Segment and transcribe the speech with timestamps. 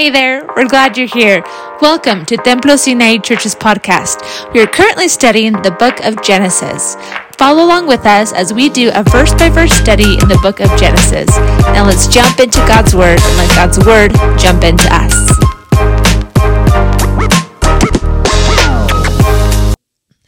[0.00, 1.42] Hey there, we're glad you're here.
[1.82, 4.50] Welcome to Templo Sinai Church's podcast.
[4.54, 6.96] We are currently studying the book of Genesis.
[7.36, 10.58] Follow along with us as we do a verse by verse study in the book
[10.60, 11.28] of Genesis.
[11.36, 15.12] Now let's jump into God's Word and let God's Word jump into us.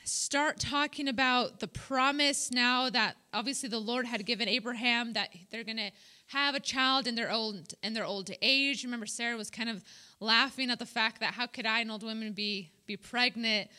[0.05, 5.65] Start talking about the promise now that obviously the Lord had given Abraham that they're
[5.65, 5.93] going to
[6.33, 8.85] have a child in their old in their old age.
[8.85, 9.85] Remember, Sarah was kind of
[10.21, 13.71] laughing at the fact that how could I, an old woman, be be pregnant?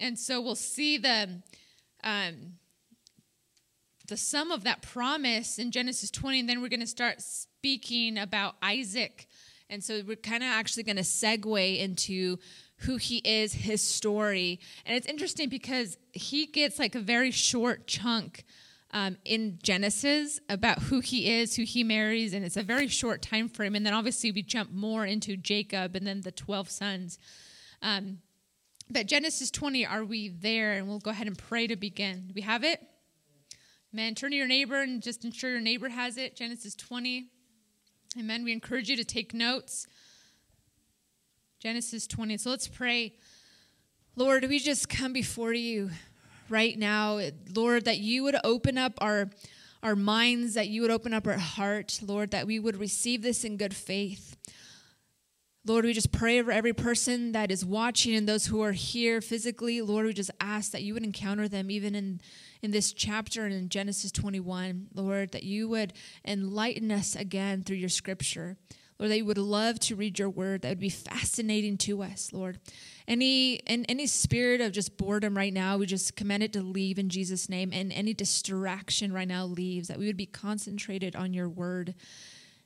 [0.00, 1.42] And so we'll see the
[2.02, 2.54] um,
[4.08, 8.18] the sum of that promise in Genesis 20, and then we're going to start speaking
[8.18, 9.26] about Isaac.
[9.70, 12.38] And so we're kind of actually going to segue into
[12.78, 14.60] who he is, his story.
[14.84, 18.44] And it's interesting because he gets like a very short chunk
[18.94, 23.20] um, in Genesis about who he is, who he marries, and it's a very short
[23.20, 23.74] time frame.
[23.74, 27.18] And then obviously we jump more into Jacob and then the 12 sons.
[27.82, 28.18] Um,
[28.88, 30.74] but Genesis 20, are we there?
[30.74, 32.28] And we'll go ahead and pray to begin.
[32.28, 32.80] Do we have it?
[33.92, 34.14] Amen.
[34.14, 36.36] Turn to your neighbor and just ensure your neighbor has it.
[36.36, 37.26] Genesis 20.
[38.16, 38.44] Amen.
[38.44, 39.88] We encourage you to take notes.
[41.58, 42.36] Genesis 20.
[42.36, 43.14] So let's pray.
[44.14, 45.90] Lord, we just come before you
[46.48, 47.20] right now,
[47.54, 49.30] Lord, that you would open up our
[49.82, 53.44] our minds, that you would open up our heart, Lord, that we would receive this
[53.44, 54.34] in good faith.
[55.66, 59.20] Lord, we just pray over every person that is watching and those who are here
[59.20, 59.80] physically.
[59.80, 62.20] Lord, we just ask that you would encounter them even in,
[62.62, 64.88] in this chapter and in Genesis 21.
[64.94, 65.92] Lord, that you would
[66.26, 68.56] enlighten us again through your scripture.
[68.98, 72.32] Lord, that you would love to read your word, that would be fascinating to us,
[72.32, 72.58] Lord.
[73.08, 76.98] Any and any spirit of just boredom right now, we just command it to leave
[76.98, 77.70] in Jesus' name.
[77.72, 81.94] And any distraction right now leaves, that we would be concentrated on your word.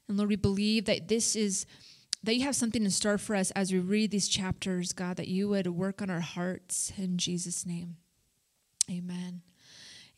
[0.07, 1.67] And Lord, we believe that this is
[2.23, 5.29] that you have something in store for us as we read these chapters, God, that
[5.29, 7.97] you would work on our hearts in Jesus' name.
[8.91, 9.42] Amen.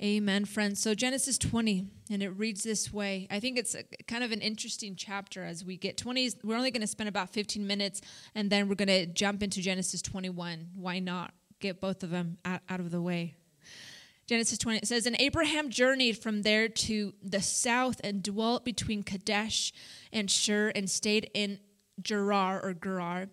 [0.03, 0.81] Amen, friends.
[0.81, 3.27] So Genesis 20, and it reads this way.
[3.31, 6.31] I think it's a, kind of an interesting chapter as we get 20.
[6.43, 8.01] We're only going to spend about 15 minutes,
[8.35, 10.69] and then we're going to jump into Genesis 21.
[10.75, 13.35] Why not get both of them out, out of the way?
[14.27, 19.03] Genesis 20, it says, And Abraham journeyed from there to the south and dwelt between
[19.03, 19.71] Kadesh
[20.11, 21.59] and Shur and stayed in
[22.01, 23.27] Gerar or Gerar.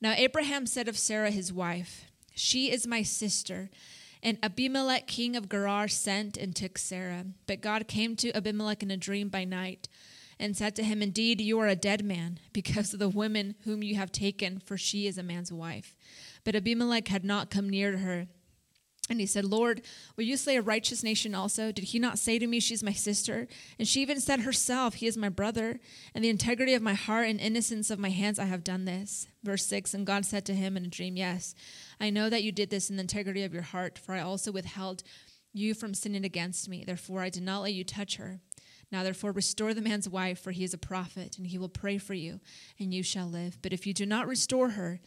[0.00, 3.68] Now Abraham said of Sarah his wife, She is my sister.
[4.24, 7.26] And Abimelech, king of Gerar, sent and took Sarah.
[7.46, 9.86] But God came to Abimelech in a dream by night
[10.40, 13.82] and said to him, Indeed, you are a dead man because of the woman whom
[13.82, 15.94] you have taken, for she is a man's wife.
[16.42, 18.26] But Abimelech had not come near to her.
[19.10, 19.82] And he said, Lord,
[20.16, 21.70] will you slay a righteous nation also?
[21.72, 23.46] Did he not say to me, She's my sister?
[23.78, 25.78] And she even said herself, He is my brother.
[26.14, 29.26] And the integrity of my heart and innocence of my hands, I have done this.
[29.42, 31.54] Verse 6 And God said to him in a dream, Yes,
[32.00, 34.50] I know that you did this in the integrity of your heart, for I also
[34.50, 35.02] withheld
[35.52, 36.82] you from sinning against me.
[36.84, 38.40] Therefore, I did not let you touch her.
[38.90, 41.98] Now, therefore, restore the man's wife, for he is a prophet, and he will pray
[41.98, 42.40] for you,
[42.78, 43.58] and you shall live.
[43.60, 45.00] But if you do not restore her,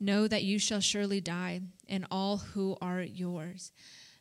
[0.00, 3.72] know that you shall surely die, and all who are yours.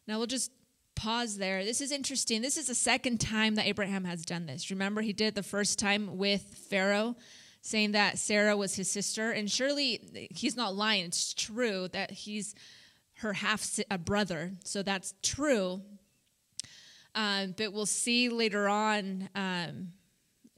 [0.07, 0.51] Now we'll just
[0.95, 1.63] pause there.
[1.63, 2.41] This is interesting.
[2.41, 4.69] This is the second time that Abraham has done this.
[4.69, 7.15] Remember, he did the first time with Pharaoh,
[7.61, 9.31] saying that Sarah was his sister.
[9.31, 11.05] And surely he's not lying.
[11.05, 12.55] It's true that he's
[13.15, 14.53] her half a brother.
[14.63, 15.81] So that's true.
[17.15, 19.89] Um, but we'll see later on, um,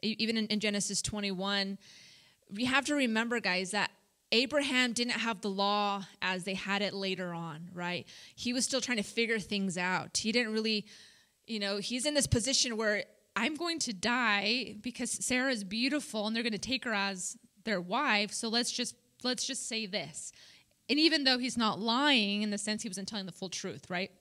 [0.02, 1.78] even in, in Genesis 21,
[2.52, 3.92] we have to remember, guys, that
[4.35, 8.06] Abraham didn't have the law as they had it later on, right?
[8.35, 10.18] He was still trying to figure things out.
[10.18, 10.85] He didn't really,
[11.47, 13.06] you know, he's in this position where
[13.38, 17.38] I'm going to die because Sarah is beautiful and they're going to take her as
[17.63, 18.34] their wife.
[18.34, 20.34] So let's just let's just say this.
[20.90, 23.90] And even though he's not lying in the sense he wasn't telling the full truth,
[23.90, 24.12] right?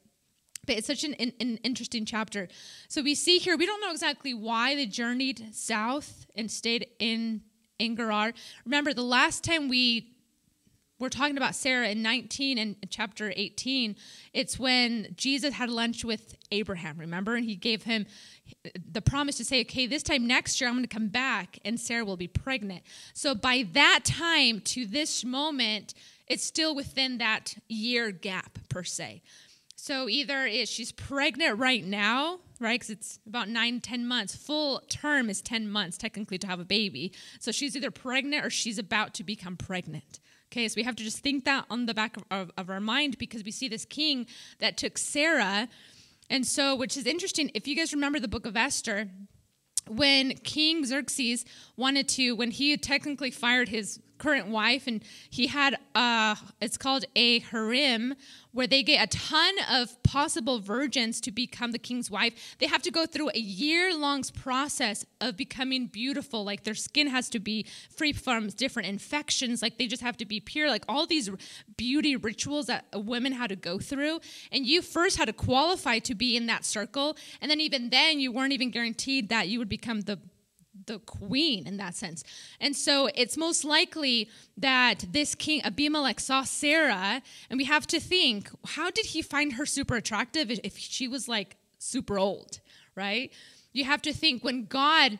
[0.64, 2.48] But it's such an, an, an, interesting chapter.
[2.88, 7.42] So we see here, we don't know exactly why they journeyed south and stayed in
[7.78, 8.32] in Gerar.
[8.64, 10.10] Remember, the last time we
[11.00, 13.96] were talking about Sarah in 19 and chapter 18,
[14.32, 17.34] it's when Jesus had lunch with Abraham, remember?
[17.34, 18.06] And he gave him
[18.90, 21.81] the promise to say, okay, this time next year I'm going to come back and
[21.81, 22.84] Sarah will be pregnant.
[23.12, 25.94] So by that time to this moment,
[26.28, 29.22] it's still within that year gap per se.
[29.75, 32.78] So either she's pregnant right now, right?
[32.78, 34.34] Because it's about nine, ten months.
[34.34, 37.12] Full term is 10 months, technically, to have a baby.
[37.40, 40.20] So she's either pregnant or she's about to become pregnant.
[40.52, 42.80] Okay, so we have to just think that on the back of, of, of our
[42.80, 44.26] mind because we see this king
[44.60, 45.68] that took Sarah.
[46.30, 49.08] And so, which is interesting, if you guys remember the book of Esther,
[49.88, 51.44] when King Xerxes
[51.76, 57.05] wanted to, when he technically fired his current wife, and he had uh, it's called
[57.16, 58.14] a harem,
[58.52, 62.56] where they get a ton of possible virgins to become the king's wife.
[62.58, 66.44] They have to go through a year long process of becoming beautiful.
[66.44, 69.61] Like their skin has to be free from different infections.
[69.61, 70.70] Like they just have to be pure.
[70.70, 71.31] Like all these
[71.76, 74.20] beauty rituals that women had to go through.
[74.52, 77.16] And you first had to qualify to be in that circle.
[77.40, 80.19] And then even then, you weren't even guaranteed that you would become the
[80.86, 82.25] the queen in that sense.
[82.60, 88.00] And so it's most likely that this king Abimelech saw Sarah, and we have to
[88.00, 92.60] think, how did he find her super attractive if she was like super old,
[92.94, 93.32] right?
[93.72, 95.19] You have to think when God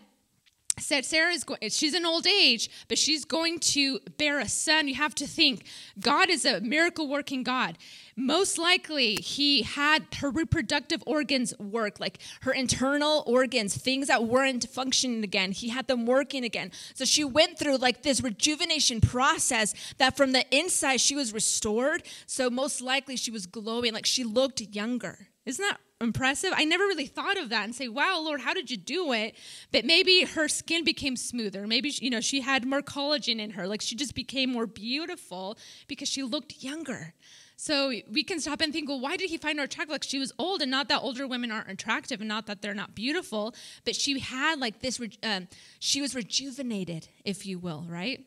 [0.79, 4.89] said Sarah is going she's an old age but she's going to bear a son.
[4.89, 5.67] You have to think
[5.99, 7.79] God is a miracle working God.
[8.17, 14.69] Most likely he had her reproductive organs work like her internal organs things that weren't
[14.69, 15.53] functioning again.
[15.53, 16.71] He had them working again.
[16.95, 22.03] So she went through like this rejuvenation process that from the inside she was restored.
[22.27, 26.53] So most likely she was glowing like she looked younger isn't that impressive.
[26.55, 29.35] I never really thought of that and say, wow, Lord, how did you do it?
[29.73, 31.67] But maybe her skin became smoother.
[31.67, 33.67] Maybe, you know, she had more collagen in her.
[33.67, 35.59] Like she just became more beautiful
[35.89, 37.15] because she looked younger.
[37.57, 39.93] So we can stop and think, well, why did he find her attractive?
[39.93, 42.75] Like she was old, and not that older women aren't attractive, and not that they're
[42.75, 43.55] not beautiful,
[43.85, 45.47] but she had like this, um,
[45.79, 48.27] she was rejuvenated, if you will, right?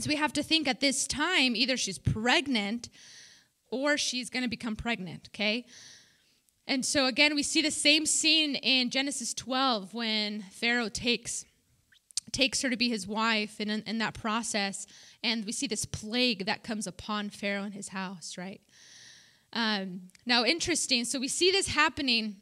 [0.00, 2.88] So we have to think at this time, either she's pregnant
[3.70, 5.64] or she's going to become pregnant, okay?
[6.66, 11.44] And so again, we see the same scene in Genesis 12 when Pharaoh takes
[12.32, 14.86] takes her to be his wife and in, in that process
[15.22, 18.60] and we see this plague that comes upon pharaoh and his house right
[19.54, 22.36] um, now interesting so we see this happening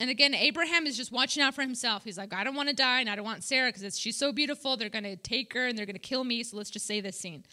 [0.00, 2.02] and again, Abraham is just watching out for himself.
[2.02, 4.32] He's like, I don't want to die, and I don't want Sarah because she's so
[4.32, 4.76] beautiful.
[4.76, 6.42] They're going to take her and they're going to kill me.
[6.42, 7.44] So let's just say this scene.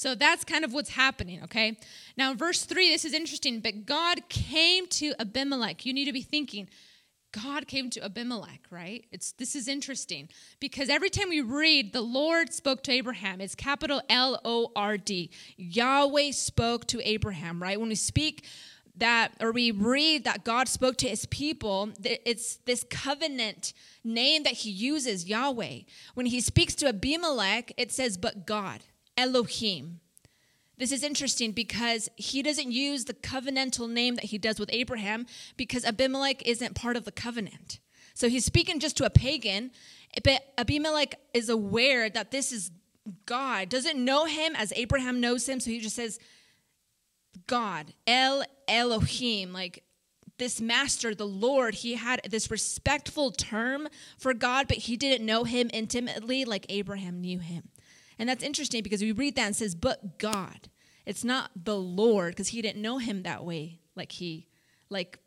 [0.00, 1.76] So that's kind of what's happening, okay?
[2.16, 3.60] Now, verse 3, this is interesting.
[3.60, 5.84] But God came to Abimelech.
[5.84, 6.70] You need to be thinking,
[7.32, 9.04] God came to Abimelech, right?
[9.12, 13.54] It's this is interesting because every time we read the Lord spoke to Abraham, it's
[13.54, 15.30] capital L O R D.
[15.58, 17.78] Yahweh spoke to Abraham, right?
[17.78, 18.46] When we speak
[18.96, 24.54] that or we read that God spoke to his people, it's this covenant name that
[24.54, 25.80] he uses, Yahweh.
[26.14, 28.80] When he speaks to Abimelech, it says, but God,
[29.20, 30.00] Elohim.
[30.78, 35.26] This is interesting because he doesn't use the covenantal name that he does with Abraham
[35.58, 37.80] because Abimelech isn't part of the covenant.
[38.14, 39.72] So he's speaking just to a pagan,
[40.24, 42.70] but Abimelech is aware that this is
[43.26, 46.18] God, doesn't know him as Abraham knows him, so he just says,
[47.46, 49.84] God, El Elohim, like
[50.38, 53.86] this master, the Lord, he had this respectful term
[54.18, 57.68] for God, but he didn't know him intimately like Abraham knew him.
[58.20, 60.68] And that's interesting because we read that and says, but God.
[61.06, 64.46] It's not the Lord because he didn't know him that way like he,
[64.90, 65.18] like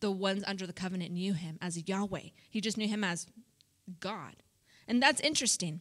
[0.00, 2.28] the ones under the covenant knew him as Yahweh.
[2.50, 3.26] He just knew him as
[4.00, 4.36] God.
[4.86, 5.80] And that's interesting.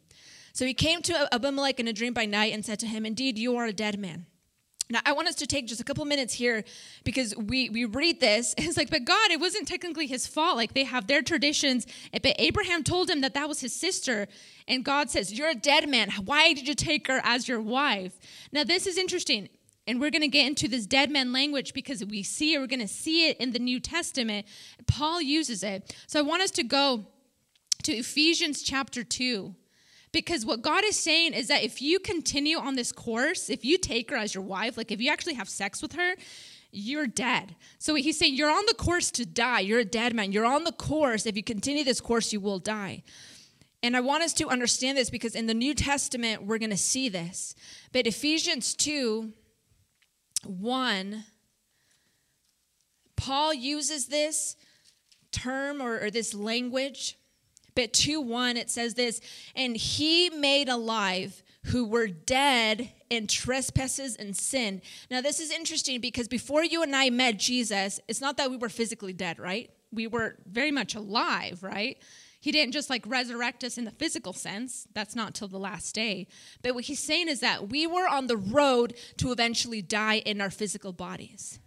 [0.54, 3.38] So he came to Abimelech in a dream by night and said to him, Indeed,
[3.38, 4.26] you are a dead man.
[4.92, 6.64] Now, I want us to take just a couple minutes here
[7.04, 8.56] because we, we read this.
[8.70, 10.58] It's like, but God, it wasn't technically his fault.
[10.58, 11.86] Like they have their traditions.
[12.12, 14.28] But Abraham told him that that was his sister.
[14.68, 16.10] And God says, You're a dead man.
[16.26, 18.18] Why did you take her as your wife?
[18.52, 19.50] Now, this is interesting.
[19.86, 22.68] And we're going to get into this dead man language because we see it, we're
[22.68, 24.46] going to see it in the New Testament.
[24.88, 25.96] Paul uses it.
[26.06, 27.08] So I want us to go
[27.84, 29.56] to Ephesians chapter 2.
[30.12, 33.78] Because what God is saying is that if you continue on this course, if you
[33.78, 36.16] take her as your wife, like if you actually have sex with her,
[36.72, 37.56] you're dead.
[37.78, 39.62] So he's saying you're on the course to die.
[39.62, 40.32] You're a dead man.
[40.32, 41.26] You're on the course.
[41.26, 43.04] If you continue this course, you will die.
[43.82, 46.78] And I want us to understand this because in the New Testament, we're going to
[46.78, 47.56] see this.
[47.92, 49.32] But Ephesians 2
[50.46, 51.26] 1,
[53.16, 54.56] Paul uses this
[55.32, 57.19] term or, or this language
[57.80, 59.22] but 2 1, it says this,
[59.56, 64.82] and he made alive who were dead in trespasses and sin.
[65.10, 68.58] Now, this is interesting because before you and I met Jesus, it's not that we
[68.58, 69.70] were physically dead, right?
[69.94, 71.98] We were very much alive, right?
[72.42, 74.86] He didn't just like resurrect us in the physical sense.
[74.94, 76.28] That's not till the last day.
[76.62, 80.42] But what he's saying is that we were on the road to eventually die in
[80.42, 81.60] our physical bodies.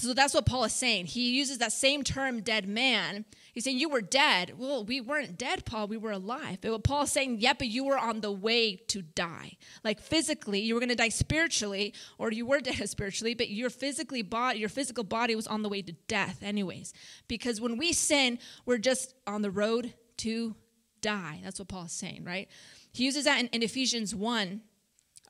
[0.00, 1.06] So that's what Paul is saying.
[1.06, 3.26] He uses that same term, dead man.
[3.60, 4.54] He's saying, You were dead.
[4.56, 5.86] Well, we weren't dead, Paul.
[5.86, 6.62] We were alive.
[6.62, 9.58] But Paul's saying, Yeah, but you were on the way to die.
[9.84, 13.68] Like physically, you were going to die spiritually, or you were dead spiritually, but your
[13.68, 16.94] physically body, your physical body was on the way to death, anyways.
[17.28, 20.56] Because when we sin, we're just on the road to
[21.02, 21.40] die.
[21.44, 22.48] That's what Paul's saying, right?
[22.92, 24.62] He uses that in, in Ephesians 1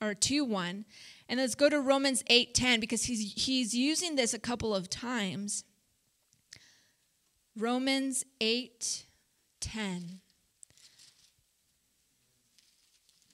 [0.00, 0.84] or 2 1.
[1.28, 4.88] And let's go to Romans 8 10 because he's, he's using this a couple of
[4.88, 5.64] times.
[7.60, 9.04] Romans 8
[9.60, 10.20] 10.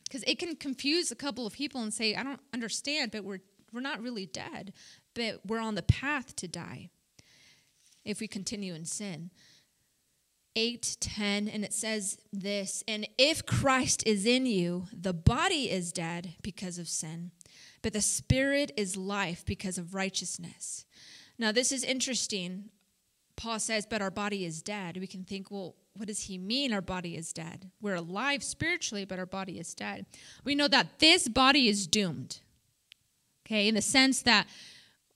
[0.04, 3.40] Because it can confuse a couple of people and say, I don't understand, but we're,
[3.73, 4.73] we're not really dead,
[5.14, 6.90] but we're on the path to die
[8.04, 9.30] if we continue in sin.
[10.56, 15.92] 8 10 and it says this and if christ is in you the body is
[15.92, 17.30] dead because of sin
[17.83, 20.87] but the spirit is life because of righteousness
[21.38, 22.71] now this is interesting
[23.36, 26.72] paul says but our body is dead we can think well what does he mean
[26.72, 30.06] our body is dead we're alive spiritually but our body is dead
[30.44, 32.40] we know that this body is doomed
[33.46, 34.46] okay in the sense that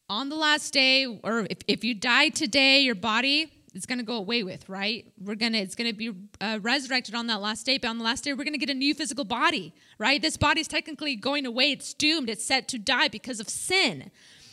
[0.09, 4.05] on the last day or if, if you die today your body is going to
[4.05, 5.07] go away with, right?
[5.21, 7.99] We're going to, it's going to be uh, resurrected on that last day, but on
[7.99, 10.21] the last day, we're going to get a new physical body, right?
[10.21, 11.73] This body is technically going away.
[11.73, 12.29] It's doomed.
[12.29, 14.11] It's set to die because of sin.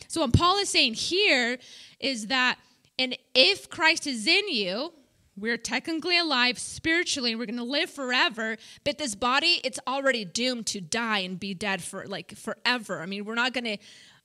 [0.08, 1.58] So what Paul is saying here
[2.00, 2.58] is that,
[3.00, 4.94] and if Christ is in you,
[5.36, 10.66] we're technically alive spiritually we're going to live forever but this body it's already doomed
[10.66, 13.78] to die and be dead for like forever i mean we're not going to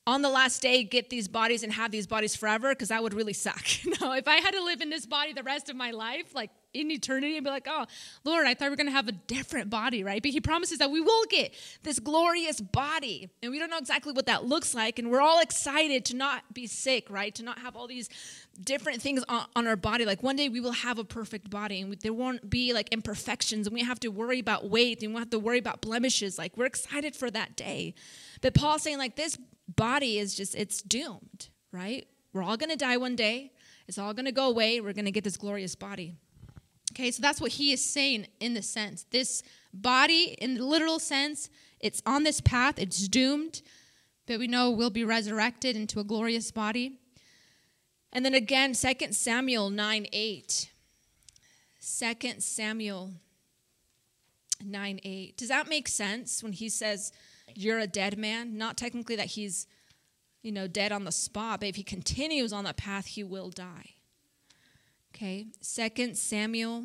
[0.07, 3.15] on the last day get these bodies and have these bodies forever because that would
[3.15, 3.65] really suck.
[4.01, 6.51] no, if I had to live in this body the rest of my life, like
[6.75, 7.87] in eternity, and be like, oh,
[8.25, 10.23] Lord, I thought we were going to have a different body, right?
[10.23, 13.31] But He promises that we will get this glorious body.
[13.43, 14.99] And we don't know exactly what that looks like.
[14.99, 17.35] And we're all excited to not be sick, right?
[17.35, 18.09] To not have all these
[18.63, 20.05] different things on, on our body.
[20.05, 22.89] Like one day we will have a perfect body and we, there won't be like
[22.91, 26.39] imperfections and we have to worry about weight and we have to worry about blemishes.
[26.39, 27.95] Like we're excited for that day.
[28.43, 29.39] But Paul's saying, like, this
[29.69, 32.07] body is just, it's doomed, right?
[32.33, 33.53] We're all going to die one day.
[33.89, 34.81] It's all going to go away.
[34.81, 36.17] We're going to get this glorious body.
[36.93, 39.07] Okay, so that's what he is saying in the sense.
[39.11, 41.49] This body, in the literal sense,
[41.81, 43.63] it's on this path, it's doomed,
[44.27, 46.99] but we know we'll be resurrected into a glorious body.
[48.13, 50.71] And then again, 2 Samuel 9 8.
[51.81, 53.13] 2 Samuel
[54.63, 55.37] 9 8.
[55.39, 57.11] Does that make sense when he says,
[57.55, 58.59] You're a dead man?
[58.59, 59.67] Not technically that he's
[60.43, 63.49] you know, dead on the spot, but if he continues on that path, he will
[63.49, 63.95] die.
[65.15, 66.85] Okay, Second Samuel.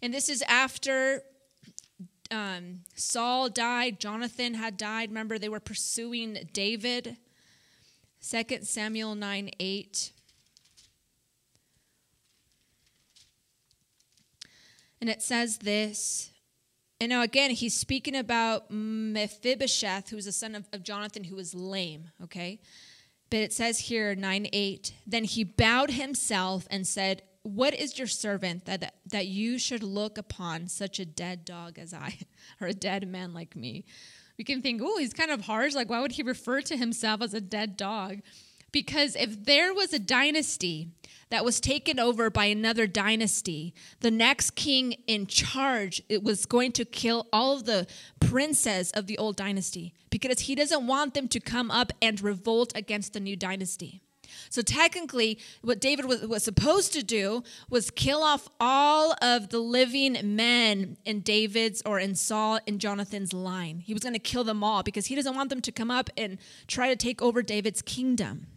[0.00, 1.22] And this is after
[2.30, 5.10] um, Saul died, Jonathan had died.
[5.10, 7.18] Remember, they were pursuing David.
[8.18, 10.12] Second Samuel 9 8.
[15.00, 16.31] And it says this
[17.02, 21.52] and now again, he's speaking about Mephibosheth, who's the son of, of Jonathan, who was
[21.52, 22.60] lame, okay?
[23.28, 28.06] But it says here, 9 8, then he bowed himself and said, What is your
[28.06, 32.18] servant that, that, that you should look upon such a dead dog as I,
[32.60, 33.84] or a dead man like me?
[34.38, 35.74] We can think, oh, he's kind of harsh.
[35.74, 38.20] Like, why would he refer to himself as a dead dog?
[38.72, 40.88] Because if there was a dynasty
[41.28, 46.72] that was taken over by another dynasty, the next king in charge it was going
[46.72, 47.86] to kill all of the
[48.20, 52.72] princes of the old dynasty because he doesn't want them to come up and revolt
[52.74, 54.02] against the new dynasty.
[54.48, 59.58] So technically, what David was, was supposed to do was kill off all of the
[59.58, 63.80] living men in David's or in Saul and Jonathan's line.
[63.80, 66.10] He was going to kill them all because he doesn't want them to come up
[66.16, 68.48] and try to take over David's kingdom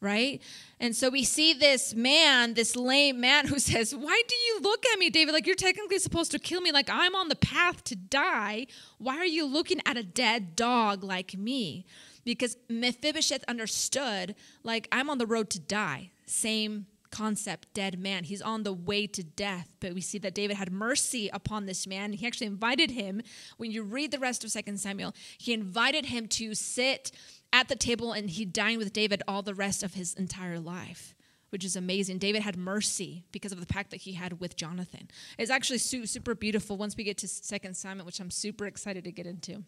[0.00, 0.40] right?
[0.80, 4.84] And so we see this man, this lame man who says, Why do you look
[4.92, 5.32] at me, David?
[5.32, 8.66] Like you're technically supposed to kill me, like I'm on the path to die.
[8.98, 11.86] Why are you looking at a dead dog like me?
[12.24, 16.10] Because Mephibosheth understood, like, I'm on the road to die.
[16.26, 18.24] Same concept, dead man.
[18.24, 19.74] He's on the way to death.
[19.80, 22.12] But we see that David had mercy upon this man.
[22.12, 23.22] He actually invited him,
[23.56, 27.10] when you read the rest of Second Samuel, he invited him to sit
[27.52, 31.14] at the table and he dined with David all the rest of his entire life,
[31.50, 32.18] which is amazing.
[32.18, 35.08] David had mercy because of the pact that he had with Jonathan.
[35.38, 39.12] It's actually super beautiful once we get to Second Samuel, which I'm super excited to
[39.12, 39.64] get into.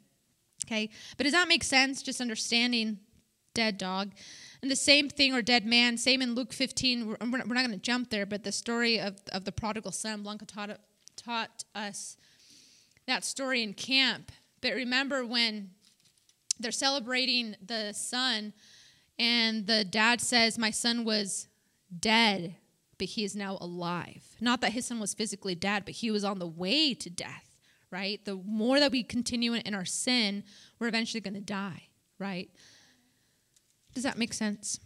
[0.66, 2.02] Okay, but does that make sense?
[2.02, 2.98] Just understanding
[3.54, 4.12] dead dog.
[4.62, 7.06] And the same thing, or dead man, same in Luke 15.
[7.06, 10.22] We're, we're not going to jump there, but the story of, of the prodigal son,
[10.22, 10.78] Blanca taught,
[11.16, 12.16] taught us
[13.06, 14.32] that story in camp.
[14.60, 15.70] But remember when
[16.60, 18.52] they're celebrating the son,
[19.18, 21.48] and the dad says, My son was
[21.98, 22.56] dead,
[22.98, 24.36] but he is now alive.
[24.40, 27.56] Not that his son was physically dead, but he was on the way to death,
[27.90, 28.24] right?
[28.24, 30.44] The more that we continue in our sin,
[30.78, 31.88] we're eventually going to die,
[32.18, 32.50] right?
[33.94, 34.78] Does that make sense?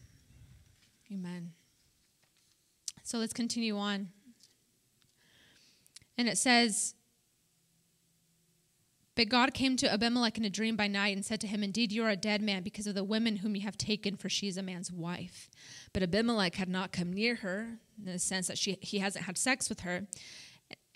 [1.13, 1.53] Amen.
[3.03, 4.09] So let's continue on.
[6.17, 6.95] And it says,
[9.17, 11.93] But God came to Abimelech in a dream by night and said to him, Indeed,
[11.93, 14.49] you are a dead man because of the woman whom you have taken, for she
[14.49, 15.51] is a man's wife.
[15.93, 19.39] But Abimelech had not come near her, in the sense that she, he hasn't had
[19.39, 20.09] sex with her.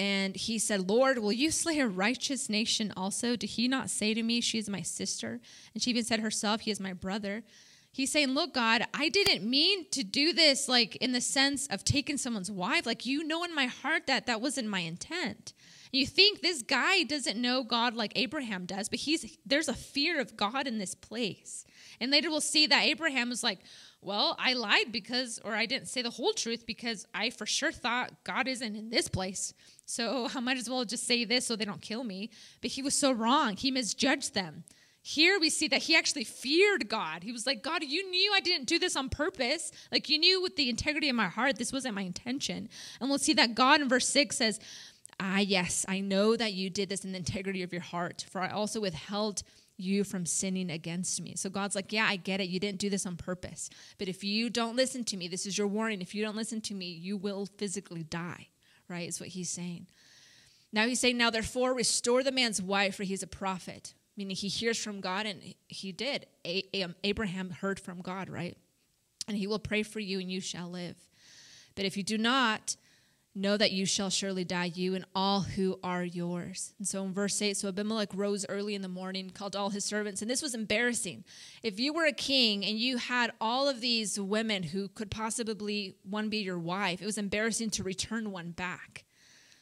[0.01, 3.37] And he said, Lord, will you slay a righteous nation also?
[3.37, 5.41] Did he not say to me, She is my sister?
[5.75, 7.45] And she even said herself, He is my brother.
[7.91, 11.85] He's saying, Look, God, I didn't mean to do this, like in the sense of
[11.85, 12.87] taking someone's wife.
[12.87, 15.53] Like, you know in my heart that that wasn't my intent.
[15.93, 20.21] You think this guy doesn't know God like Abraham does, but he's there's a fear
[20.21, 21.65] of God in this place.
[22.01, 23.61] And later we'll see that Abraham was like,
[24.01, 27.73] Well, I lied because, or I didn't say the whole truth because I for sure
[27.73, 29.55] thought God isn't in this place.
[29.87, 32.31] So I might as well just say this so they don't kill me.
[32.61, 33.57] But he was so wrong.
[33.57, 34.65] He misjudged them.
[35.03, 37.23] Here we see that he actually feared God.
[37.23, 39.71] He was like, God, you knew I didn't do this on purpose.
[39.91, 42.69] Like, you knew with the integrity of my heart, this wasn't my intention.
[43.01, 44.61] And we'll see that God in verse 6 says,
[45.21, 48.41] Ah, yes, I know that you did this in the integrity of your heart, for
[48.41, 49.43] I also withheld
[49.77, 51.35] you from sinning against me.
[51.37, 52.49] So God's like, Yeah, I get it.
[52.49, 53.71] You didn't do this on purpose.
[53.99, 56.03] But if you don't listen to me, this is your warning.
[56.03, 58.49] If you don't listen to me, you will physically die,
[58.89, 59.09] right?
[59.09, 59.87] Is what he's saying.
[60.73, 64.49] Now he's saying, Now therefore, restore the man's wife, for he's a prophet meaning he
[64.49, 66.27] hears from God, and he did.
[66.45, 68.59] Abraham heard from God, right?
[69.27, 70.97] And he will pray for you, and you shall live.
[71.75, 72.77] But if you do not,
[73.35, 76.75] know that you shall surely die, you and all who are yours.
[76.79, 79.85] And so in verse 8, so Abimelech rose early in the morning, called all his
[79.85, 81.25] servants, and this was embarrassing.
[81.63, 85.95] If you were a king and you had all of these women who could possibly
[86.03, 89.05] one be your wife, it was embarrassing to return one back.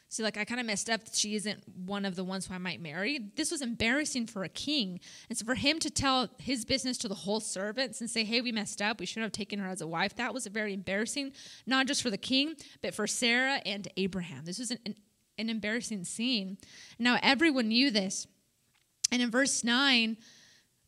[0.09, 2.59] So, like, I kind of messed up she isn't one of the ones who I
[2.59, 3.19] might marry.
[3.35, 5.01] This was embarrassing for a king.
[5.29, 8.41] And so, for him to tell his business to the whole servants and say, hey,
[8.41, 11.33] we messed up, we shouldn't have taken her as a wife, that was very embarrassing,
[11.67, 14.45] not just for the king, but for Sarah and Abraham.
[14.45, 14.95] This was an, an,
[15.39, 16.59] an embarrassing scene.
[16.99, 18.29] Now, everyone knew this.
[19.11, 20.17] And in verse 9,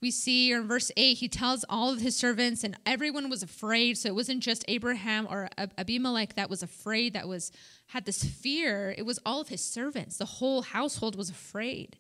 [0.01, 3.43] we see, or in verse 8, he tells all of his servants, and everyone was
[3.43, 3.99] afraid.
[3.99, 7.51] So it wasn't just Abraham or Abimelech that was afraid, that was
[7.88, 8.94] had this fear.
[8.96, 10.16] It was all of his servants.
[10.16, 11.96] The whole household was afraid.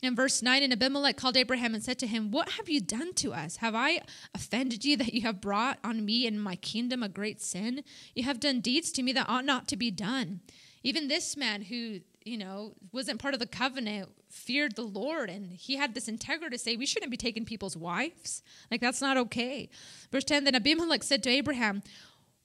[0.00, 3.14] In verse 9, and Abimelech called Abraham and said to him, What have you done
[3.14, 3.56] to us?
[3.56, 4.00] Have I
[4.32, 7.82] offended you that you have brought on me and my kingdom a great sin?
[8.14, 10.40] You have done deeds to me that ought not to be done.
[10.84, 15.52] Even this man who, you know, wasn't part of the covenant feared the Lord and
[15.52, 18.44] he had this integrity to say, We shouldn't be taking people's wives.
[18.70, 19.68] Like, that's not okay.
[20.12, 21.82] Verse 10 Then Abimelech said to Abraham,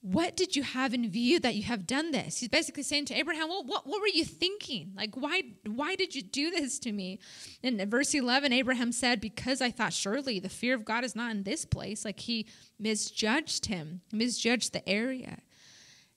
[0.04, 2.40] what did you have in view that you have done this?
[2.40, 4.92] He's basically saying to Abraham, well, what, what were you thinking?
[4.98, 7.20] Like, why, why did you do this to me?
[7.64, 11.16] And in verse 11, Abraham said, because I thought surely the fear of God is
[11.16, 12.04] not in this place.
[12.04, 15.40] Like he misjudged him, misjudged the area.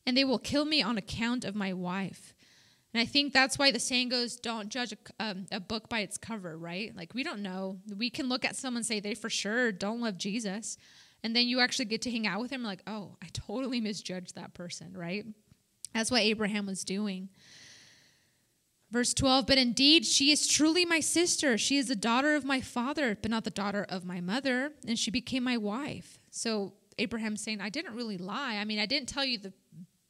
[0.04, 2.34] And they will kill me on account of my wife.
[2.92, 6.00] And I think that's why the saying goes, don't judge a, um, a book by
[6.00, 6.96] its cover, right?
[6.96, 7.78] Like, we don't know.
[7.96, 10.76] We can look at someone and say they for sure don't love Jesus
[11.26, 14.36] and then you actually get to hang out with him like oh i totally misjudged
[14.36, 15.26] that person right?
[15.92, 17.28] That's what abraham was doing.
[18.92, 21.58] Verse 12 but indeed she is truly my sister.
[21.58, 24.96] She is the daughter of my father but not the daughter of my mother and
[24.96, 26.20] she became my wife.
[26.30, 28.56] So abraham's saying i didn't really lie.
[28.56, 29.52] I mean i didn't tell you the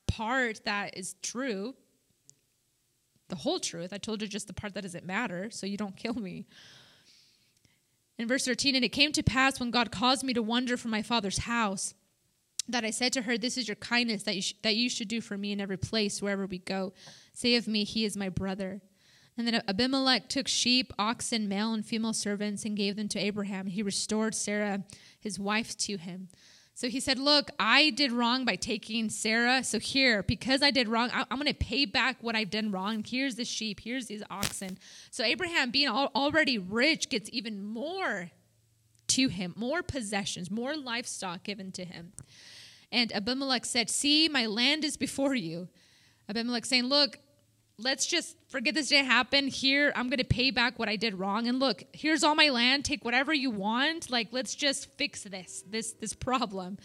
[0.06, 1.74] part that is true
[3.28, 3.92] the whole truth.
[3.92, 6.46] I told you just the part that doesn't matter so you don't kill me
[8.18, 10.90] in verse 13, and it came to pass when God caused me to wander from
[10.90, 11.94] my father's house
[12.68, 15.08] that I said to her, This is your kindness that you, sh- that you should
[15.08, 16.92] do for me in every place, wherever we go.
[17.32, 18.80] Say of me, He is my brother.
[19.38, 23.66] And then Abimelech took sheep, oxen, male and female servants, and gave them to Abraham.
[23.66, 24.84] He restored Sarah,
[25.20, 26.28] his wife, to him.
[26.76, 29.64] So he said, Look, I did wrong by taking Sarah.
[29.64, 32.70] So here, because I did wrong, I, am going to pay back what I've done
[32.70, 33.02] wrong.
[33.02, 34.76] Here's the sheep, here's these oxen.
[35.10, 38.30] So Abraham, being already rich, gets even more
[39.08, 42.12] to him, more possessions, more livestock given to him.
[42.92, 45.68] And Abimelech said, See, my land is before you.
[46.28, 47.20] Abimelech saying, Look,
[47.78, 49.48] let's just forget this didn't happen.
[49.48, 51.46] Here, I'm going to pay back what I did wrong.
[51.46, 52.84] And look, here's all my land.
[52.84, 54.10] Take whatever you want.
[54.10, 56.78] Like, let's just fix this, this, this problem.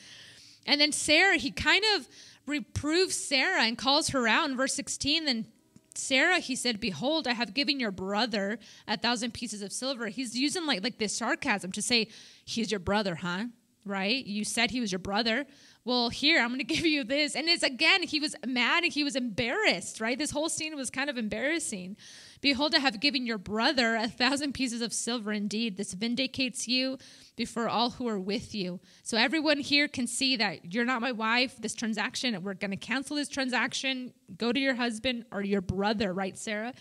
[0.66, 2.08] And then Sarah, he kind of
[2.46, 5.26] reproves Sarah and calls her out in verse 16.
[5.26, 5.48] Then
[5.96, 10.08] Sarah, he said, Behold, I have given your brother a thousand pieces of silver.
[10.08, 12.10] He's using like, like this sarcasm to say,
[12.46, 13.46] He's your brother, huh?
[13.86, 14.24] Right?
[14.26, 15.48] You said he was your brother.
[15.84, 17.36] Well, here, I'm going to give you this.
[17.36, 20.18] And it's again, he was mad and he was embarrassed, right?
[20.18, 21.98] This whole scene was kind of embarrassing.
[22.42, 25.32] Behold, I have given your brother a thousand pieces of silver.
[25.32, 26.98] Indeed, this vindicates you
[27.36, 28.80] before all who are with you.
[29.04, 31.58] So everyone here can see that you're not my wife.
[31.60, 34.14] This transaction, we're going to cancel this transaction.
[34.38, 36.74] Go to your husband or your brother, right, Sarah?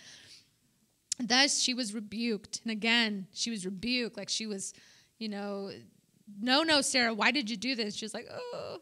[1.19, 2.61] Thus she was rebuked.
[2.63, 4.17] And again, she was rebuked.
[4.17, 4.73] Like she was,
[5.19, 5.71] you know,
[6.41, 7.95] no, no, Sarah, why did you do this?
[7.95, 8.79] She's like, oh,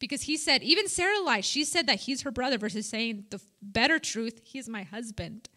[0.00, 1.44] because he said, even Sarah lied.
[1.44, 5.48] She said that he's her brother versus saying the better truth, he's my husband.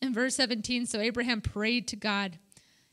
[0.00, 2.38] In verse 17, so Abraham prayed to God,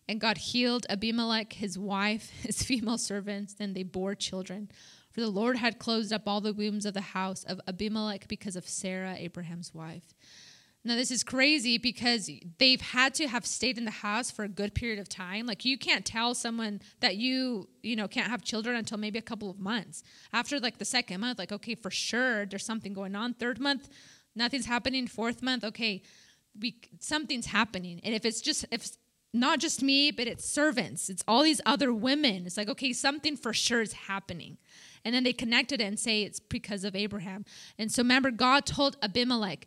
[0.09, 4.69] and God healed Abimelech, his wife, his female servants, and they bore children.
[5.11, 8.55] For the Lord had closed up all the wombs of the house of Abimelech because
[8.55, 10.15] of Sarah, Abraham's wife.
[10.85, 14.49] Now, this is crazy because they've had to have stayed in the house for a
[14.49, 15.45] good period of time.
[15.45, 19.21] Like, you can't tell someone that you, you know, can't have children until maybe a
[19.21, 20.03] couple of months.
[20.33, 23.33] After, like, the second month, like, okay, for sure, there's something going on.
[23.33, 23.87] Third month,
[24.35, 25.07] nothing's happening.
[25.07, 26.01] Fourth month, okay,
[26.59, 28.01] we, something's happening.
[28.03, 28.89] And if it's just, if
[29.33, 33.35] not just me, but it's servants, it's all these other women, it's like, okay, something
[33.35, 34.57] for sure is happening.
[35.03, 37.43] And then they connected it and say it's because of Abraham.
[37.79, 39.65] And so remember, God told Abimelech,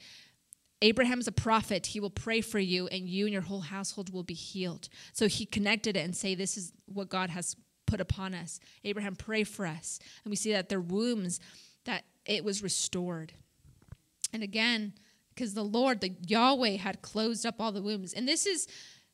[0.83, 1.87] Abraham's a prophet.
[1.87, 4.89] He will pray for you, and you and your whole household will be healed.
[5.13, 8.61] So he connected it and say, This is what God has put upon us.
[8.85, 9.99] Abraham, pray for us.
[10.25, 11.41] And we see that their wombs,
[11.85, 13.33] that it was restored.
[14.33, 14.93] And again,
[15.35, 18.13] because the Lord, the Yahweh, had closed up all the wombs.
[18.13, 18.67] And this is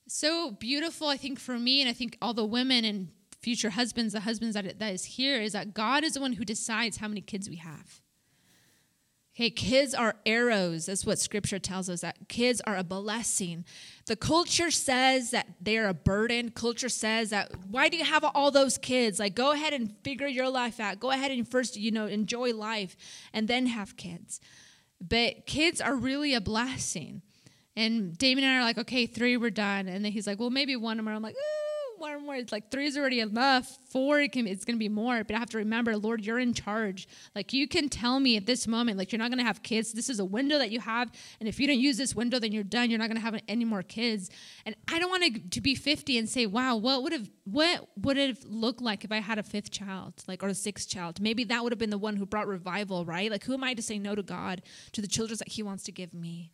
[0.09, 3.09] so beautiful, I think, for me, and I think all the women and
[3.41, 6.45] future husbands, the husbands that, that is here, is that God is the one who
[6.45, 8.02] decides how many kids we have.
[9.35, 10.87] Okay, kids are arrows.
[10.87, 13.65] That's what scripture tells us that kids are a blessing.
[14.05, 16.51] The culture says that they're a burden.
[16.51, 19.19] Culture says that why do you have all those kids?
[19.19, 21.01] Like go ahead and figure your life out.
[21.01, 22.95] Go ahead and first, you know, enjoy life
[23.33, 24.39] and then have kids.
[25.01, 27.23] But kids are really a blessing.
[27.75, 29.89] And Damien and I are like, okay, three, we're done.
[29.89, 31.15] And then he's like, well, maybe one more.
[31.15, 31.62] I'm like, eh,
[32.03, 32.35] more and more.
[32.35, 33.79] It's like three is already enough.
[33.91, 35.23] Four, it can, it's going to be more.
[35.23, 37.07] But I have to remember, Lord, you're in charge.
[37.35, 39.93] Like you can tell me at this moment, like you're not going to have kids.
[39.93, 42.51] This is a window that you have, and if you don't use this window, then
[42.51, 42.91] you're done.
[42.91, 44.31] You're not going to have any more kids.
[44.67, 48.17] And I don't want to, be 50 and say, wow, what would have what would
[48.17, 51.21] it have looked like if I had a fifth child, like or a sixth child?
[51.21, 53.31] Maybe that would have been the one who brought revival, right?
[53.31, 55.85] Like who am I to say no to God to the children that He wants
[55.85, 56.51] to give me?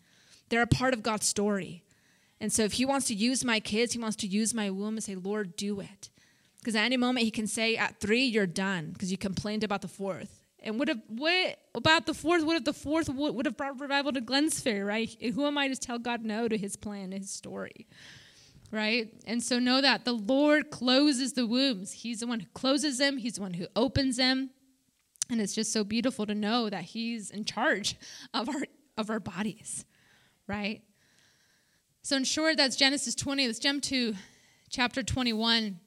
[0.50, 1.84] They're a part of God's story.
[2.40, 4.94] And so if he wants to use my kids, he wants to use my womb
[4.94, 6.10] and say, Lord, do it.
[6.58, 9.82] Because at any moment he can say, at three, you're done because you complained about
[9.82, 10.38] the fourth.
[10.60, 12.44] And would have what about the fourth?
[12.44, 15.16] What if the fourth would, would have brought revival to Glenns Ferry, right?
[15.34, 17.86] Who am I to tell God no to his plan, his story?
[18.70, 19.14] Right?
[19.26, 21.92] And so know that the Lord closes the wombs.
[21.92, 24.50] He's the one who closes them, He's the one who opens them.
[25.30, 27.96] And it's just so beautiful to know that He's in charge
[28.34, 28.64] of our
[28.98, 29.84] of our bodies,
[30.48, 30.82] right?
[32.08, 33.46] So, in short, that's Genesis 20.
[33.46, 34.14] Let's jump to
[34.70, 35.78] chapter 21.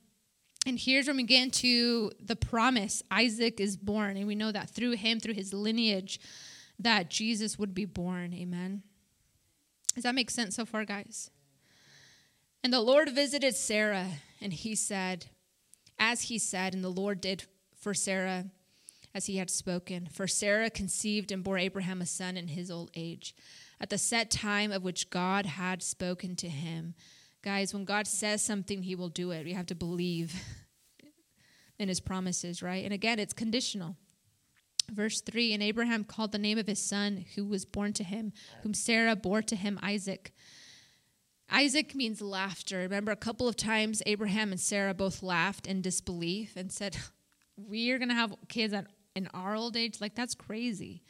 [0.67, 4.17] And here's where we get into the promise Isaac is born.
[4.17, 6.19] And we know that through him, through his lineage,
[6.77, 8.35] that Jesus would be born.
[8.35, 8.83] Amen.
[9.95, 11.31] Does that make sense so far, guys?
[12.63, 14.05] And the Lord visited Sarah,
[14.39, 15.25] and he said,
[15.97, 18.45] as he said, and the Lord did for Sarah
[19.15, 20.07] as he had spoken.
[20.13, 23.33] For Sarah conceived and bore Abraham a son in his old age
[23.81, 26.93] at the set time of which God had spoken to him.
[27.41, 29.43] Guys, when God says something, he will do it.
[29.43, 30.35] We have to believe
[31.79, 32.85] in his promises, right?
[32.85, 33.97] And again, it's conditional.
[34.91, 38.33] Verse 3 And Abraham called the name of his son who was born to him,
[38.61, 40.31] whom Sarah bore to him Isaac.
[41.49, 42.79] Isaac means laughter.
[42.79, 46.97] Remember, a couple of times Abraham and Sarah both laughed in disbelief and said,
[47.57, 48.75] We're going to have kids
[49.15, 49.99] in our old age?
[49.99, 51.01] Like, that's crazy.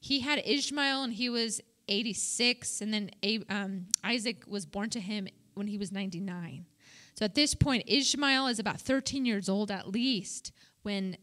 [0.00, 3.10] He had Ishmael and he was 86, and then
[3.50, 6.66] um, Isaac was born to him when he was 99.
[7.14, 11.16] So at this point, Ishmael is about 13 years old at least when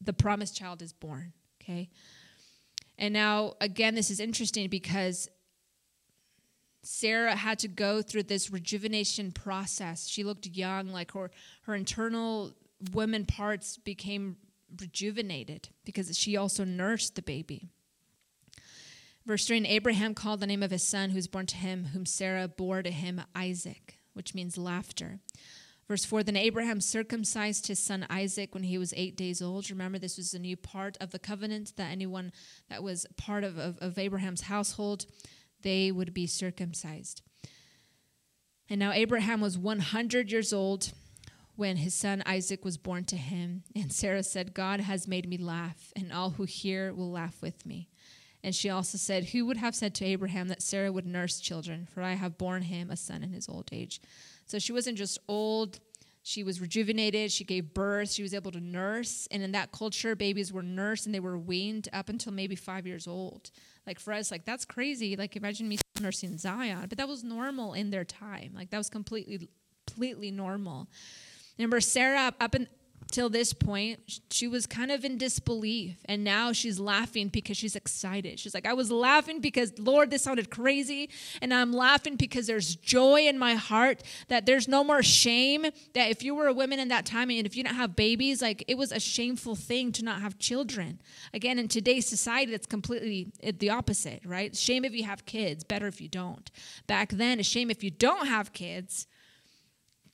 [0.00, 1.32] the promised child is born.
[1.62, 1.90] Okay.
[2.96, 5.28] And now, again, this is interesting because
[6.82, 10.08] Sarah had to go through this rejuvenation process.
[10.08, 11.30] She looked young, like her,
[11.62, 12.52] her internal
[12.92, 14.36] women parts became
[14.80, 17.70] rejuvenated because she also nursed the baby.
[19.28, 21.88] Verse 3 And Abraham called the name of his son who was born to him,
[21.92, 25.20] whom Sarah bore to him Isaac, which means laughter.
[25.86, 29.68] Verse 4 Then Abraham circumcised his son Isaac when he was eight days old.
[29.68, 32.32] Remember, this was a new part of the covenant that anyone
[32.70, 35.04] that was part of, of, of Abraham's household,
[35.60, 37.20] they would be circumcised.
[38.70, 40.92] And now Abraham was 100 years old
[41.54, 43.64] when his son Isaac was born to him.
[43.76, 47.66] And Sarah said, God has made me laugh, and all who hear will laugh with
[47.66, 47.90] me.
[48.42, 51.86] And she also said, Who would have said to Abraham that Sarah would nurse children?
[51.92, 54.00] For I have borne him a son in his old age.
[54.46, 55.80] So she wasn't just old,
[56.28, 57.32] she was rejuvenated.
[57.32, 58.10] She gave birth.
[58.12, 59.26] She was able to nurse.
[59.30, 62.86] And in that culture, babies were nursed and they were weaned up until maybe five
[62.86, 63.50] years old.
[63.86, 65.16] Like for us, like that's crazy.
[65.16, 68.52] Like imagine me nursing Zion, but that was normal in their time.
[68.54, 69.48] Like that was completely,
[69.86, 70.88] completely normal.
[71.56, 72.54] Remember, Sarah, up
[73.08, 75.96] until this point, she was kind of in disbelief.
[76.04, 78.38] And now she's laughing because she's excited.
[78.38, 81.08] She's like, I was laughing because, Lord, this sounded crazy.
[81.40, 85.62] And I'm laughing because there's joy in my heart that there's no more shame.
[85.94, 88.42] That if you were a woman in that time and if you didn't have babies,
[88.42, 91.00] like it was a shameful thing to not have children.
[91.32, 94.54] Again, in today's society, it's completely the opposite, right?
[94.54, 96.50] Shame if you have kids, better if you don't.
[96.86, 99.06] Back then, a shame if you don't have kids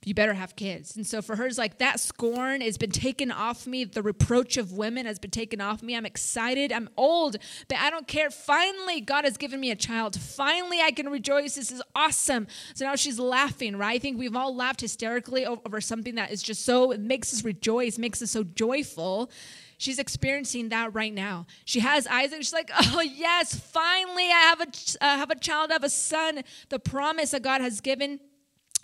[0.05, 0.95] you better have kids.
[0.95, 3.83] And so for her, it's like that scorn has been taken off me.
[3.83, 5.95] The reproach of women has been taken off me.
[5.95, 6.71] I'm excited.
[6.71, 7.37] I'm old,
[7.67, 8.29] but I don't care.
[8.29, 10.15] Finally, God has given me a child.
[10.19, 11.55] Finally, I can rejoice.
[11.55, 12.45] This is awesome.
[12.75, 13.95] So now she's laughing, right?
[13.95, 17.43] I think we've all laughed hysterically over something that is just so, it makes us
[17.43, 19.31] rejoice, makes us so joyful.
[19.77, 21.47] She's experiencing that right now.
[21.65, 22.37] She has Isaac.
[22.37, 24.67] She's like, "Oh yes, finally, I have a
[25.01, 26.43] uh, have a child, I have a son.
[26.69, 28.19] The promise that God has given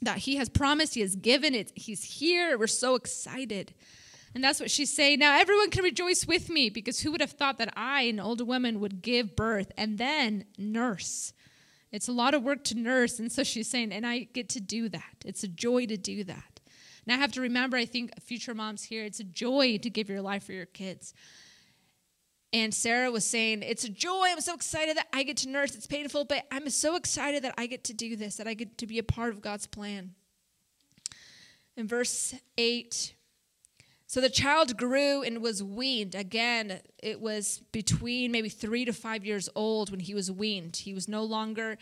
[0.01, 2.57] that he has promised, he has given it, he's here.
[2.57, 3.73] We're so excited.
[4.33, 5.19] And that's what she's saying.
[5.19, 8.45] Now everyone can rejoice with me because who would have thought that I, an older
[8.45, 11.33] woman, would give birth and then nurse?
[11.91, 13.19] It's a lot of work to nurse.
[13.19, 15.15] And so she's saying, and I get to do that.
[15.25, 16.61] It's a joy to do that.
[17.05, 20.09] And I have to remember, I think, future moms here, it's a joy to give
[20.09, 21.13] your life for your kids.
[22.53, 24.27] And Sarah was saying, It's a joy.
[24.29, 25.75] I'm so excited that I get to nurse.
[25.75, 28.77] It's painful, but I'm so excited that I get to do this, that I get
[28.79, 30.15] to be a part of God's plan.
[31.77, 33.13] In verse 8,
[34.11, 36.15] so the child grew and was weaned.
[36.15, 40.75] Again, it was between maybe three to five years old when he was weaned.
[40.75, 41.77] He was no longer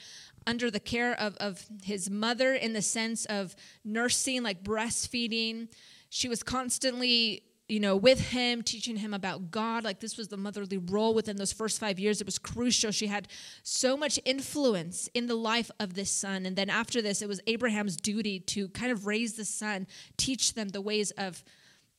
[0.45, 5.69] under the care of, of his mother in the sense of nursing, like breastfeeding.
[6.11, 9.83] She was constantly you know, with him, teaching him about God.
[9.83, 12.19] Like this was the motherly role within those first five years.
[12.19, 12.91] It was crucial.
[12.91, 13.27] She had
[13.61, 16.47] so much influence in the life of this son.
[16.47, 19.85] And then after this, it was Abraham's duty to kind of raise the son,
[20.17, 21.43] teach them the ways of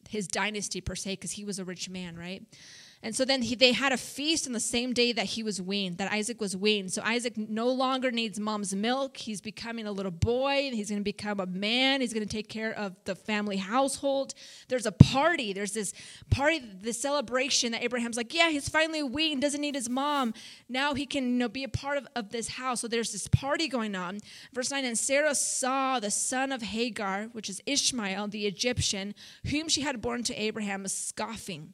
[0.08, 2.42] his dynasty per se, because he was a rich man, right?
[3.02, 5.60] And so then he, they had a feast on the same day that he was
[5.60, 6.92] weaned, that Isaac was weaned.
[6.92, 9.16] So Isaac no longer needs mom's milk.
[9.16, 10.70] He's becoming a little boy.
[10.70, 12.02] He's going to become a man.
[12.02, 14.34] He's going to take care of the family household.
[14.68, 15.54] There's a party.
[15.54, 15.94] There's this
[16.28, 20.34] party, this celebration that Abraham's like, yeah, he's finally weaned, doesn't need his mom.
[20.68, 22.82] Now he can you know, be a part of, of this house.
[22.82, 24.18] So there's this party going on.
[24.52, 29.14] Verse 9 And Sarah saw the son of Hagar, which is Ishmael, the Egyptian,
[29.46, 31.72] whom she had born to Abraham, scoffing.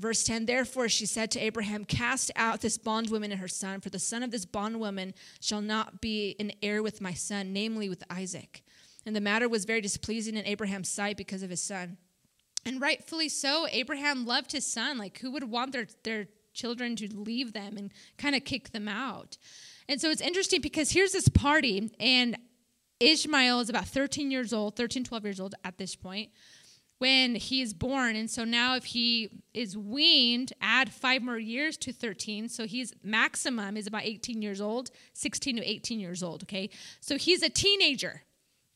[0.00, 3.90] Verse 10 Therefore she said to Abraham, Cast out this bondwoman and her son, for
[3.90, 8.02] the son of this bondwoman shall not be an heir with my son, namely with
[8.08, 8.62] Isaac.
[9.04, 11.98] And the matter was very displeasing in Abraham's sight because of his son.
[12.64, 14.96] And rightfully so, Abraham loved his son.
[14.96, 18.88] Like, who would want their, their children to leave them and kind of kick them
[18.88, 19.36] out?
[19.86, 22.38] And so it's interesting because here's this party, and
[23.00, 26.30] Ishmael is about 13 years old, 13, 12 years old at this point
[27.00, 28.14] when he is born.
[28.14, 32.50] And so now, if he is weaned, add five more years to 13.
[32.50, 36.42] So he's maximum is about 18 years old, 16 to 18 years old.
[36.42, 36.68] Okay.
[37.00, 38.22] So he's a teenager.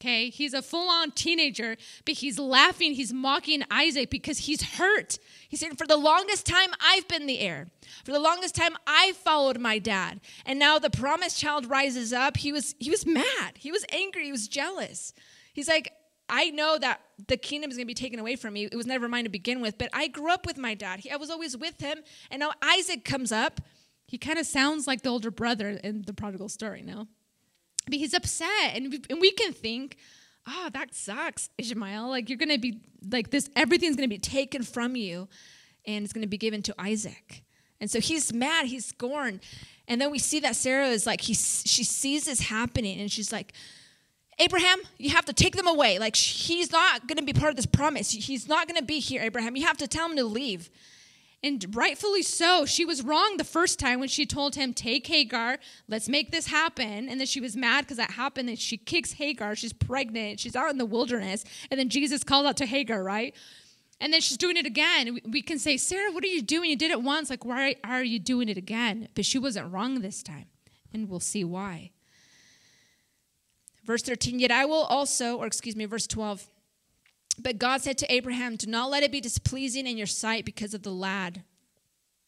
[0.00, 0.30] Okay.
[0.30, 2.94] He's a full on teenager, but he's laughing.
[2.94, 5.18] He's mocking Isaac because he's hurt.
[5.46, 7.68] He's saying, For the longest time, I've been the heir.
[8.06, 10.20] For the longest time, I followed my dad.
[10.46, 12.38] And now the promised child rises up.
[12.38, 13.52] He was, he was mad.
[13.56, 14.24] He was angry.
[14.24, 15.12] He was jealous.
[15.54, 15.92] He's like,
[16.28, 18.64] I know that the kingdom is going to be taken away from me.
[18.64, 21.00] It was never mine to begin with, but I grew up with my dad.
[21.00, 21.98] He, I was always with him.
[22.30, 23.60] And now Isaac comes up.
[24.06, 27.06] He kind of sounds like the older brother in the prodigal story now.
[27.86, 28.74] But he's upset.
[28.74, 29.96] And we, and we can think,
[30.46, 32.08] oh, that sucks, Ishmael.
[32.08, 35.28] Like, you're going to be like this, everything's going to be taken from you
[35.86, 37.44] and it's going to be given to Isaac.
[37.80, 39.40] And so he's mad, he's scorned.
[39.86, 43.32] And then we see that Sarah is like, he, she sees this happening and she's
[43.32, 43.52] like,
[44.38, 45.98] Abraham, you have to take them away.
[45.98, 48.10] Like, he's not going to be part of this promise.
[48.10, 49.56] He's not going to be here, Abraham.
[49.56, 50.70] You have to tell him to leave.
[51.44, 52.64] And rightfully so.
[52.64, 56.46] She was wrong the first time when she told him, Take Hagar, let's make this
[56.46, 57.08] happen.
[57.08, 58.48] And then she was mad because that happened.
[58.48, 59.54] And she kicks Hagar.
[59.54, 60.40] She's pregnant.
[60.40, 61.44] She's out in the wilderness.
[61.70, 63.34] And then Jesus called out to Hagar, right?
[64.00, 65.20] And then she's doing it again.
[65.28, 66.70] We can say, Sarah, what are you doing?
[66.70, 67.28] You did it once.
[67.28, 69.08] Like, why are you doing it again?
[69.14, 70.46] But she wasn't wrong this time.
[70.92, 71.90] And we'll see why.
[73.84, 76.46] Verse 13, yet I will also, or excuse me, verse 12.
[77.38, 80.72] But God said to Abraham, Do not let it be displeasing in your sight because
[80.72, 81.42] of the lad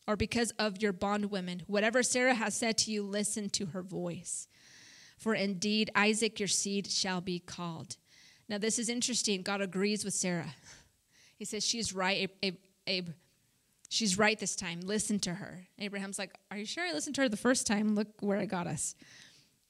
[0.07, 1.63] or because of your bondwomen.
[1.67, 4.49] Whatever Sarah has said to you, listen to her voice.
[5.17, 7.97] For indeed, Isaac, your seed, shall be called.
[8.49, 9.43] Now, this is interesting.
[9.43, 10.55] God agrees with Sarah.
[11.39, 12.57] He says, She's right, Abe.
[12.87, 13.09] Abe.
[13.89, 14.81] She's right this time.
[14.81, 15.67] Listen to her.
[15.79, 17.95] Abraham's like, Are you sure I listened to her the first time?
[17.95, 18.95] Look where it got us.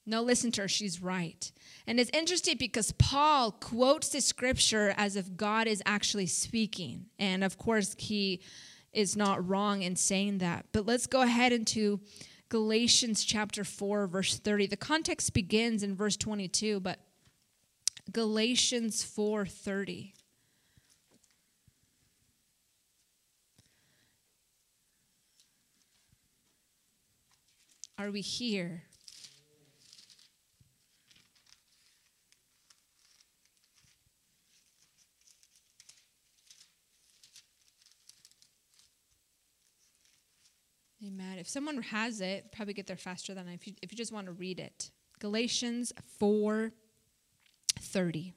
[0.09, 0.67] No, listen to her.
[0.69, 1.51] She's right.
[1.85, 7.07] And it's interesting because Paul quotes the scripture as if God is actually speaking.
[7.19, 8.41] And of course, he
[8.93, 10.67] is not wrong in saying that.
[10.71, 11.99] But let's go ahead into
[12.47, 14.67] Galatians chapter 4, verse 30.
[14.67, 16.99] The context begins in verse 22, but
[18.13, 20.13] Galatians 4 30.
[27.99, 28.83] Are we here?
[41.05, 41.37] Amen.
[41.37, 43.53] If someone has it, probably get there faster than I.
[43.53, 46.71] If you, if you just want to read it, Galatians four
[47.79, 48.33] thirty.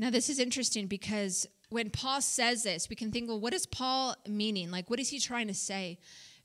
[0.00, 3.66] Now, this is interesting because when Paul says this, we can think, well, what is
[3.66, 4.70] Paul meaning?
[4.70, 5.98] Like, what is he trying to say?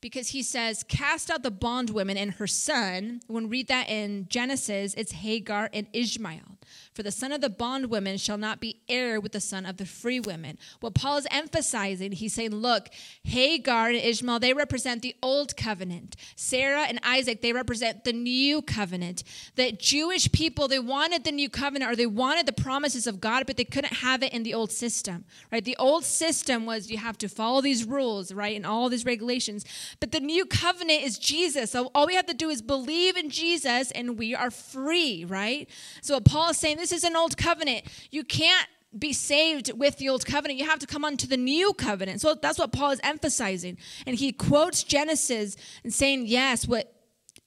[0.03, 3.21] Because he says, Cast out the bondwoman and her son.
[3.27, 6.59] When we read that in Genesis, it's Hagar and Ishmael.
[6.93, 9.85] For the son of the bondwoman shall not be heir with the son of the
[9.85, 10.59] free women.
[10.79, 12.89] What Paul is emphasizing, he's saying, Look,
[13.23, 16.15] Hagar and Ishmael, they represent the old covenant.
[16.35, 19.23] Sarah and Isaac, they represent the new covenant.
[19.55, 23.45] That Jewish people, they wanted the new covenant or they wanted the promises of God,
[23.47, 25.65] but they couldn't have it in the old system, right?
[25.65, 28.55] The old system was you have to follow these rules, right?
[28.55, 29.65] And all these regulations.
[29.99, 31.71] But the new covenant is Jesus.
[31.71, 35.67] So all we have to do is believe in Jesus and we are free, right?
[36.01, 37.85] So what Paul is saying, this is an old covenant.
[38.11, 38.67] You can't
[38.97, 40.59] be saved with the old covenant.
[40.59, 42.19] You have to come onto the new covenant.
[42.19, 43.77] So that's what Paul is emphasizing.
[44.05, 46.93] And he quotes Genesis and saying, yes, what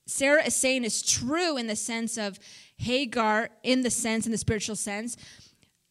[0.07, 2.39] Sarah is saying is true in the sense of
[2.79, 5.17] Hagar, in the sense, in the spiritual sense.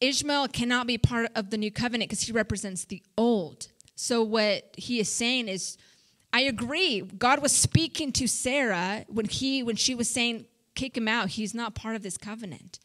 [0.01, 3.67] Ishmael cannot be part of the new covenant because he represents the old.
[3.95, 5.77] So what he is saying is
[6.33, 7.01] I agree.
[7.01, 11.29] God was speaking to Sarah when he when she was saying, kick him out.
[11.29, 12.79] He's not part of this covenant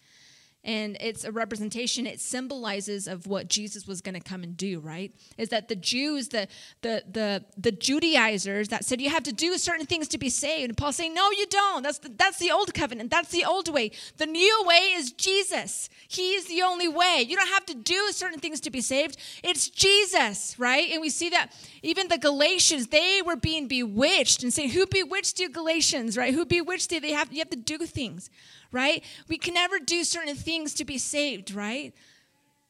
[0.62, 4.80] and it's a representation it symbolizes of what jesus was going to come and do
[4.80, 5.12] right?
[5.38, 6.48] Is that the jews the,
[6.82, 10.68] the the the judaizers that said you have to do certain things to be saved
[10.70, 11.82] and paul's saying no you don't.
[11.82, 13.10] That's the, that's the old covenant.
[13.10, 13.92] That's the old way.
[14.16, 15.88] The new way is jesus.
[16.08, 17.24] He's the only way.
[17.26, 19.16] You don't have to do certain things to be saved.
[19.42, 20.90] It's jesus right?
[20.90, 25.40] And we see that even the galatians they were being bewitched and saying who bewitched
[25.40, 26.34] you galatians right?
[26.34, 27.00] Who bewitched you?
[27.00, 28.30] They have you have to do things
[28.72, 29.04] right?
[29.28, 31.92] We can never do certain things to be saved, right?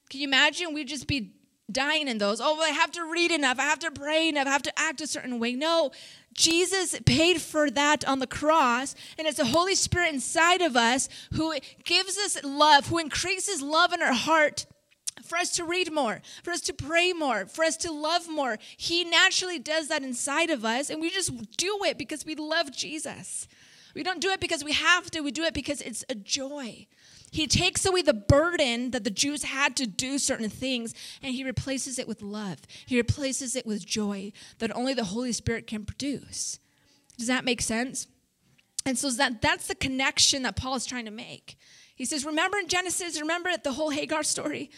[0.09, 1.33] Can you imagine we'd just be
[1.71, 2.41] dying in those?
[2.41, 4.79] Oh, well, I have to read enough, I have to pray enough, I have to
[4.79, 5.55] act a certain way.
[5.55, 5.93] No,
[6.33, 11.09] Jesus paid for that on the cross, and it's the Holy Spirit inside of us
[11.35, 14.67] who gives us love, who increases love in our heart
[15.25, 18.59] for us to read more, for us to pray more, for us to love more.
[18.77, 22.73] He naturally does that inside of us, and we just do it because we love
[22.73, 23.47] Jesus.
[23.95, 26.87] We don't do it because we have to, we do it because it's a joy.
[27.31, 31.45] He takes away the burden that the Jews had to do certain things and he
[31.45, 32.59] replaces it with love.
[32.87, 36.59] He replaces it with joy that only the Holy Spirit can produce.
[37.17, 38.09] Does that make sense?
[38.85, 41.57] And so that, that's the connection that Paul is trying to make.
[41.95, 44.71] He says, Remember in Genesis, remember the whole Hagar story?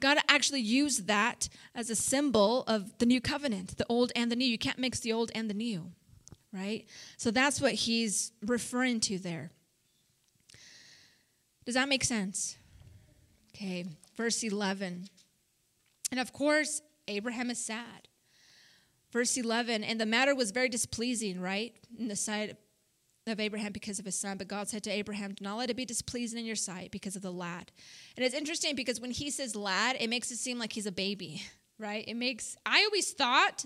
[0.00, 4.36] God actually used that as a symbol of the new covenant, the old and the
[4.36, 4.44] new.
[4.44, 5.92] You can't mix the old and the new
[6.54, 6.86] right?
[7.16, 9.50] So that's what he's referring to there.
[11.66, 12.56] Does that make sense?
[13.54, 13.84] Okay,
[14.16, 15.08] verse 11.
[16.10, 18.08] And of course, Abraham is sad.
[19.12, 22.56] Verse 11, and the matter was very displeasing, right, in the sight
[23.28, 24.36] of Abraham because of his son.
[24.36, 27.14] But God said to Abraham, Do not let it be displeasing in your sight because
[27.14, 27.70] of the lad.
[28.16, 30.92] And it's interesting because when he says lad, it makes it seem like he's a
[30.92, 31.42] baby,
[31.78, 32.04] right?
[32.06, 33.64] It makes, I always thought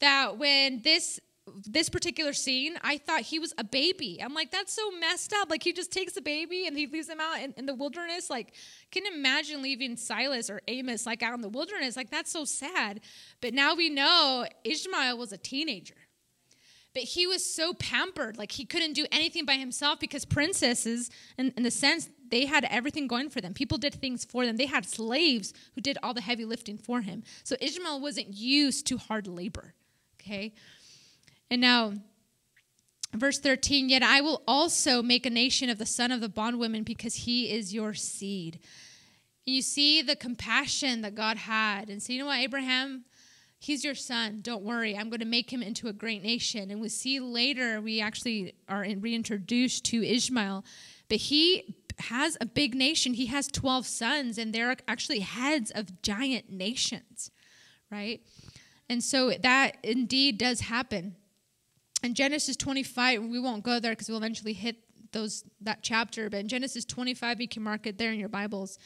[0.00, 1.18] that when this
[1.66, 4.20] this particular scene, I thought he was a baby.
[4.22, 5.50] I'm like, that's so messed up.
[5.50, 8.30] Like, he just takes a baby and he leaves him out in, in, the wilderness.
[8.30, 8.54] Like,
[8.90, 11.96] can imagine leaving Silas or Amos like out in the wilderness.
[11.96, 13.00] Like, that's so sad.
[13.40, 15.94] But now we know Ishmael was a teenager.
[16.92, 21.52] But he was so pampered, like he couldn't do anything by himself because princesses, in,
[21.56, 23.54] in the sense, they had everything going for them.
[23.54, 24.56] People did things for them.
[24.56, 27.22] They had slaves who did all the heavy lifting for him.
[27.44, 29.74] So Ishmael wasn't used to hard labor.
[30.20, 30.52] Okay.
[31.50, 31.94] And now,
[33.14, 36.84] verse 13, yet I will also make a nation of the son of the bondwoman
[36.84, 38.60] because he is your seed.
[39.46, 41.88] And you see the compassion that God had.
[41.88, 43.04] And so, you know what, Abraham,
[43.58, 44.40] he's your son.
[44.42, 44.96] Don't worry.
[44.96, 46.70] I'm going to make him into a great nation.
[46.70, 50.64] And we see later, we actually are reintroduced to Ishmael,
[51.08, 53.14] but he has a big nation.
[53.14, 57.30] He has 12 sons, and they're actually heads of giant nations,
[57.90, 58.20] right?
[58.88, 61.16] And so that indeed does happen.
[62.02, 64.76] In Genesis 25, we won't go there because we'll eventually hit
[65.12, 68.78] those that chapter, but in Genesis 25, you can mark it there in your Bibles.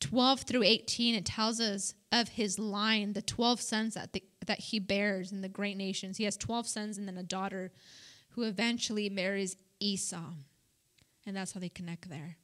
[0.00, 4.60] 12 through 18, it tells us of his line, the 12 sons that, the, that
[4.60, 6.16] he bears in the great nations.
[6.18, 7.72] He has 12 sons and then a daughter
[8.30, 10.32] who eventually marries Esau.
[11.26, 12.36] And that's how they connect there.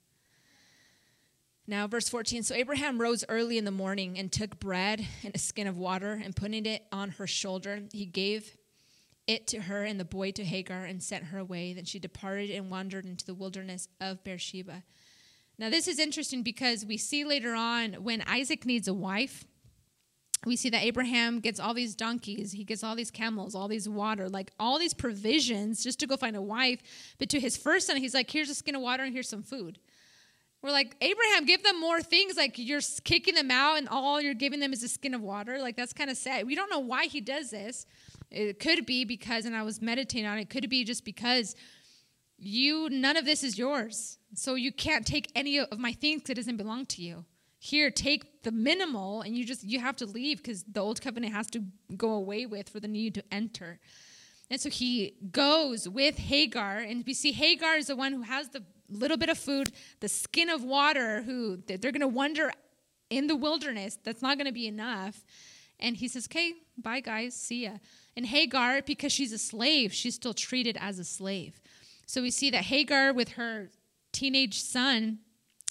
[1.66, 5.38] Now, verse 14 So Abraham rose early in the morning and took bread and a
[5.38, 8.56] skin of water, and putting it on her shoulder, he gave
[9.26, 11.72] it to her and the boy to Hagar and sent her away.
[11.72, 14.82] Then she departed and wandered into the wilderness of Beersheba.
[15.58, 19.44] Now, this is interesting because we see later on when Isaac needs a wife,
[20.44, 23.88] we see that Abraham gets all these donkeys, he gets all these camels, all these
[23.88, 26.80] water, like all these provisions just to go find a wife.
[27.18, 29.42] But to his first son, he's like, here's a skin of water and here's some
[29.42, 29.78] food.
[30.64, 32.38] We're like, Abraham, give them more things.
[32.38, 35.58] Like you're kicking them out, and all you're giving them is a skin of water.
[35.58, 36.46] Like that's kind of sad.
[36.46, 37.84] We don't know why he does this.
[38.34, 41.54] It could be because, and I was meditating on it, could be just because
[42.36, 44.18] you, none of this is yours.
[44.34, 47.24] So you can't take any of my things that doesn't belong to you.
[47.60, 51.32] Here, take the minimal, and you just, you have to leave because the old covenant
[51.32, 51.62] has to
[51.96, 53.78] go away with for the new to enter.
[54.50, 58.48] And so he goes with Hagar, and we see Hagar is the one who has
[58.48, 62.52] the little bit of food, the skin of water, who they're going to wander
[63.08, 63.98] in the wilderness.
[64.02, 65.24] That's not going to be enough.
[65.80, 67.78] And he says, okay, bye, guys, see ya.
[68.16, 71.60] And Hagar, because she's a slave, she's still treated as a slave.
[72.06, 73.70] So we see that Hagar, with her
[74.12, 75.18] teenage son,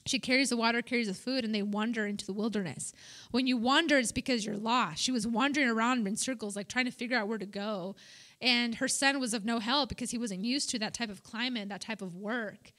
[0.06, 2.91] she carries the water, carries the food, and they wander into the wilderness.
[3.32, 5.02] When you wander, it's because you're lost.
[5.02, 7.96] She was wandering around in circles, like trying to figure out where to go.
[8.41, 11.24] And her son was of no help because he wasn't used to that type of
[11.24, 12.74] climate, that type of work.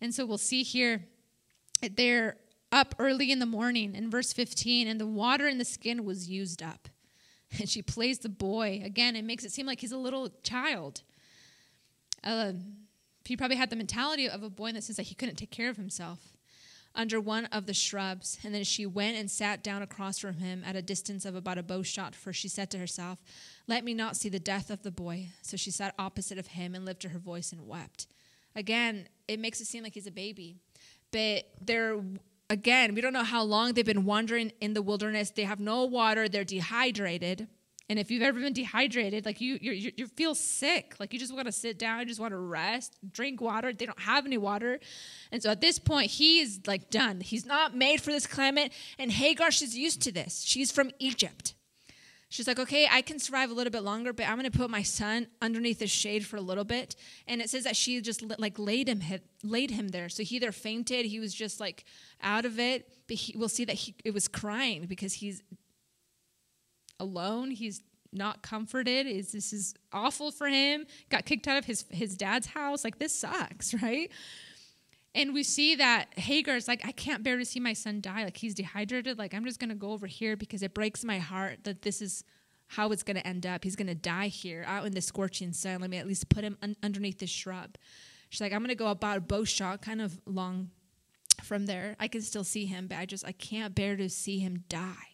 [0.00, 1.04] And so we'll see here
[1.96, 2.36] they're
[2.70, 6.30] up early in the morning in verse 15, and the water in the skin was
[6.30, 6.88] used up.
[7.60, 8.80] And she plays the boy.
[8.82, 11.02] Again, it makes it seem like he's a little child.
[12.24, 12.52] Uh,
[13.24, 15.68] he probably had the mentality of a boy that sense that he couldn't take care
[15.68, 16.32] of himself
[16.94, 18.38] under one of the shrubs.
[18.44, 21.58] And then she went and sat down across from him at a distance of about
[21.58, 23.18] a bow shot, for she said to herself,
[23.66, 25.28] Let me not see the death of the boy.
[25.42, 28.06] So she sat opposite of him and lifted her voice and wept.
[28.54, 30.56] Again, it makes it seem like he's a baby.
[31.10, 32.00] But they're,
[32.52, 35.30] again, we don't know how long they've been wandering in the wilderness.
[35.30, 37.48] They have no water, they're dehydrated.
[37.88, 41.34] And if you've ever been dehydrated, like you, you, you feel sick, like you just
[41.34, 43.72] want to sit down, you just want to rest, drink water.
[43.72, 44.78] They don't have any water,
[45.32, 47.20] and so at this point, he is like done.
[47.20, 48.72] He's not made for this climate.
[48.98, 50.42] And Hagar, she's used to this.
[50.42, 51.54] She's from Egypt.
[52.32, 54.70] She's like, okay, I can survive a little bit longer, but I'm going to put
[54.70, 56.96] my son underneath the shade for a little bit.
[57.28, 59.02] And it says that she just like laid him
[59.44, 60.08] laid him there.
[60.08, 61.84] So he either fainted, he was just like
[62.22, 62.88] out of it.
[63.06, 65.42] But he, we'll see that he it was crying because he's
[66.98, 67.50] alone.
[67.50, 67.82] He's
[68.14, 69.06] not comforted.
[69.06, 70.86] Is this is awful for him?
[71.10, 72.82] Got kicked out of his his dad's house.
[72.82, 74.10] Like this sucks, right?
[75.14, 78.24] And we see that Hagar's like, I can't bear to see my son die.
[78.24, 79.18] Like he's dehydrated.
[79.18, 82.24] Like I'm just gonna go over here because it breaks my heart that this is
[82.68, 83.64] how it's gonna end up.
[83.64, 85.80] He's gonna die here out in the scorching sun.
[85.80, 87.76] Let me at least put him un- underneath this shrub.
[88.30, 90.70] She's like, I'm gonna go about a bow shot, kind of long
[91.42, 91.96] from there.
[92.00, 95.08] I can still see him, but I just I can't bear to see him die.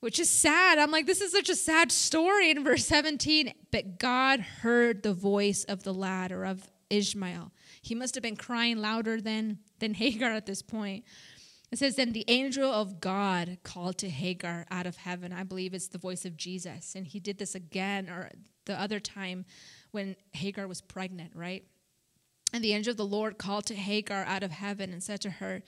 [0.00, 0.78] Which is sad.
[0.78, 3.52] I'm like, this is such a sad story in verse 17.
[3.70, 7.52] But God heard the voice of the lad or of Ishmael.
[7.82, 11.04] He must have been crying louder than, than Hagar at this point.
[11.70, 15.32] It says, Then the angel of God called to Hagar out of heaven.
[15.32, 16.94] I believe it's the voice of Jesus.
[16.94, 18.30] And he did this again, or
[18.66, 19.44] the other time
[19.90, 21.64] when Hagar was pregnant, right?
[22.52, 25.30] And the angel of the Lord called to Hagar out of heaven and said to
[25.30, 25.62] her,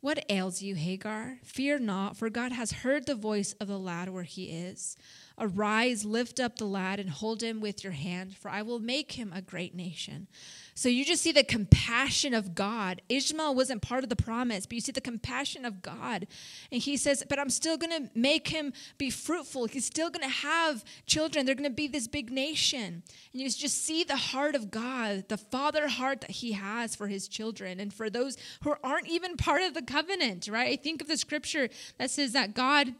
[0.00, 1.38] What ails you, Hagar?
[1.42, 4.96] Fear not, for God has heard the voice of the lad where he is.
[5.42, 9.12] Arise, lift up the lad, and hold him with your hand, for I will make
[9.12, 10.28] him a great nation.
[10.74, 13.02] So you just see the compassion of God.
[13.08, 16.28] Ishmael wasn't part of the promise, but you see the compassion of God.
[16.70, 19.66] And he says, But I'm still going to make him be fruitful.
[19.66, 21.44] He's still going to have children.
[21.44, 23.02] They're going to be this big nation.
[23.32, 27.08] And you just see the heart of God, the father heart that he has for
[27.08, 30.72] his children and for those who aren't even part of the covenant, right?
[30.72, 31.68] I think of the scripture
[31.98, 32.94] that says that God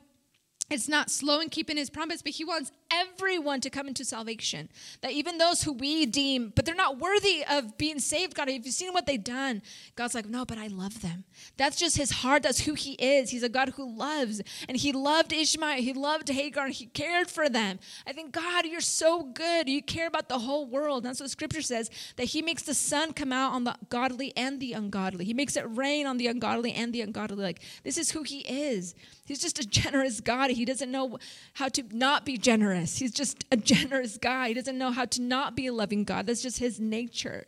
[0.70, 4.68] it's not slow in keeping his promise, but he wants everyone to come into salvation.
[5.00, 8.64] That even those who we deem, but they're not worthy of being saved, God, have
[8.64, 9.62] you seen what they've done?
[9.96, 11.24] God's like, no, but I love them.
[11.56, 12.42] That's just his heart.
[12.42, 13.30] That's who he is.
[13.30, 14.42] He's a God who loves.
[14.68, 15.82] And he loved Ishmael.
[15.82, 16.66] He loved Hagar.
[16.66, 17.78] And he cared for them.
[18.06, 19.68] I think, God, you're so good.
[19.68, 21.04] You care about the whole world.
[21.04, 24.60] That's what scripture says, that he makes the sun come out on the godly and
[24.60, 25.24] the ungodly.
[25.24, 27.42] He makes it rain on the ungodly and the ungodly.
[27.42, 28.94] Like, this is who he is.
[29.24, 30.50] He's just a generous God.
[30.50, 31.18] He doesn't know
[31.54, 32.81] how to not be generous.
[32.86, 34.48] He's just a generous guy.
[34.48, 36.26] He doesn't know how to not be a loving God.
[36.26, 37.46] That's just his nature,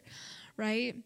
[0.56, 0.96] right?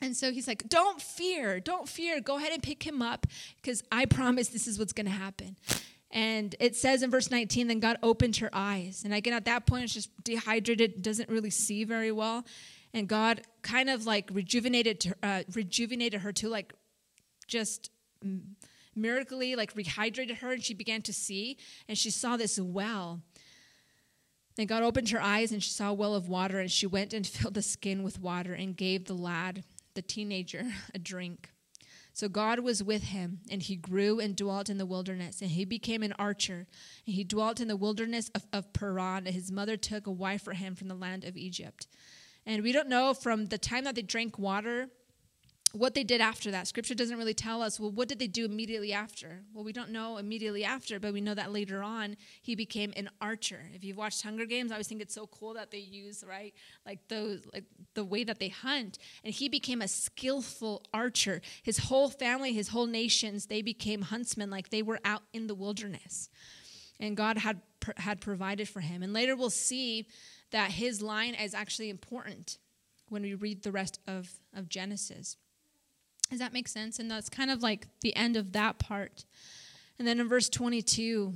[0.00, 2.20] And so he's like, Don't fear, don't fear.
[2.20, 3.26] Go ahead and pick him up
[3.56, 5.56] because I promise this is what's going to happen.
[6.10, 9.02] And it says in verse 19, then God opened her eyes.
[9.04, 12.44] And again, at that point, it's just dehydrated, doesn't really see very well.
[12.92, 16.72] And God kind of like rejuvenated, uh, rejuvenated her to like
[17.48, 17.90] just
[18.94, 21.56] miraculously like rehydrated her and she began to see
[21.88, 23.20] and she saw this well.
[24.56, 27.12] Then God opened her eyes and she saw a well of water and she went
[27.12, 31.50] and filled the skin with water and gave the lad, the teenager, a drink.
[32.14, 35.64] So God was with him, and he grew and dwelt in the wilderness, and he
[35.64, 36.68] became an archer.
[37.06, 40.42] And he dwelt in the wilderness of, of Paran, and his mother took a wife
[40.42, 41.88] for him from the land of Egypt.
[42.46, 44.90] And we don't know from the time that they drank water
[45.74, 46.68] what they did after that.
[46.68, 49.42] Scripture doesn't really tell us, well, what did they do immediately after?
[49.52, 53.10] Well, we don't know immediately after, but we know that later on he became an
[53.20, 53.60] archer.
[53.74, 56.54] If you've watched Hunger Games, I always think it's so cool that they use, right?
[56.86, 57.64] Like those like
[57.94, 58.98] the way that they hunt.
[59.24, 61.40] And he became a skillful archer.
[61.64, 65.56] His whole family, his whole nations, they became huntsmen like they were out in the
[65.56, 66.30] wilderness.
[67.00, 67.60] And God had
[67.96, 69.02] had provided for him.
[69.02, 70.06] And later we'll see
[70.52, 72.58] that his line is actually important
[73.08, 75.36] when we read the rest of, of Genesis.
[76.34, 76.98] Does that make sense?
[76.98, 79.24] And that's kind of like the end of that part.
[80.00, 81.32] And then in verse 22,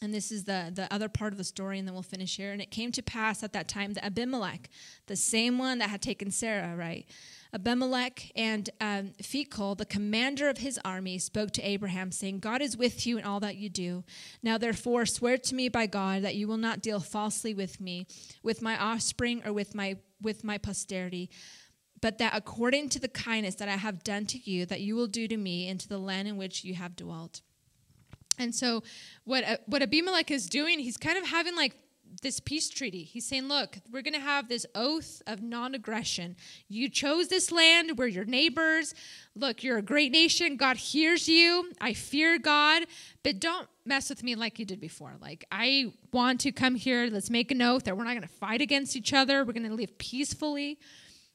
[0.00, 2.52] and this is the, the other part of the story, and then we'll finish here.
[2.52, 4.70] And it came to pass at that time that Abimelech,
[5.08, 7.04] the same one that had taken Sarah, right?
[7.52, 12.78] Abimelech and um, Phicol, the commander of his army, spoke to Abraham, saying, God is
[12.78, 14.04] with you in all that you do.
[14.42, 18.06] Now, therefore, swear to me by God that you will not deal falsely with me,
[18.42, 21.28] with my offspring, or with my with my posterity
[22.02, 25.06] but that according to the kindness that I have done to you, that you will
[25.06, 27.40] do to me and to the land in which you have dwelt.
[28.38, 28.82] And so,
[29.24, 31.74] what uh, what Abimelech is doing, he's kind of having like
[32.20, 33.04] this peace treaty.
[33.04, 36.36] He's saying, look, we're going to have this oath of non aggression.
[36.68, 38.94] You chose this land, we're your neighbors.
[39.34, 40.56] Look, you're a great nation.
[40.56, 41.72] God hears you.
[41.80, 42.84] I fear God,
[43.22, 45.14] but don't mess with me like you did before.
[45.20, 47.08] Like, I want to come here.
[47.10, 49.44] Let's make an oath that we're not going to fight against each other.
[49.44, 50.78] We're going to live peacefully.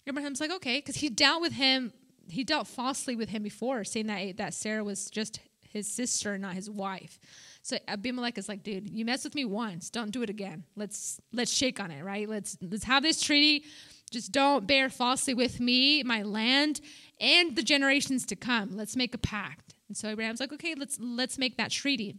[0.07, 1.91] Abraham's like, okay, because he dealt with him,
[2.29, 6.53] he dealt falsely with him before, saying that that Sarah was just his sister, not
[6.53, 7.19] his wife.
[7.61, 10.63] So Abimelech is like, dude, you mess with me once, don't do it again.
[10.75, 12.27] Let's let's shake on it, right?
[12.27, 13.65] Let's let's have this treaty.
[14.09, 16.79] Just don't bear falsely with me, my land,
[17.19, 18.77] and the generations to come.
[18.77, 19.73] Let's make a pact.
[19.89, 22.15] And so Abraham's like, okay, let's let's make that treaty.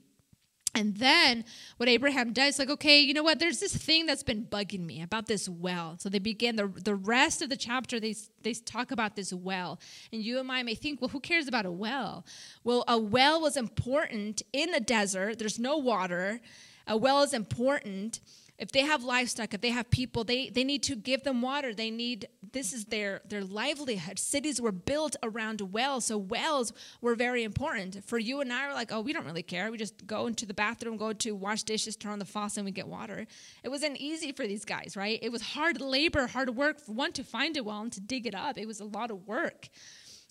[0.75, 1.45] And then
[1.79, 3.39] what Abraham does, like, okay, you know what?
[3.39, 5.97] There's this thing that's been bugging me about this well.
[5.99, 7.99] So they begin the the rest of the chapter.
[7.99, 9.81] They they talk about this well,
[10.13, 12.25] and you and I may think, well, who cares about a well?
[12.65, 15.39] Well, a well was important in the desert.
[15.39, 16.41] There's no water.
[16.87, 18.21] A well is important
[18.59, 21.73] if they have livestock if they have people they, they need to give them water.
[21.73, 24.19] They need this is their their livelihood.
[24.19, 28.05] Cities were built around wells so wells were very important.
[28.05, 29.71] For you and i were like oh we don't really care.
[29.71, 32.65] We just go into the bathroom go to wash dishes turn on the faucet and
[32.65, 33.27] we get water.
[33.63, 35.19] It wasn't easy for these guys right?
[35.23, 38.27] It was hard labor hard work for one to find a well and to dig
[38.27, 38.59] it up.
[38.59, 39.69] It was a lot of work.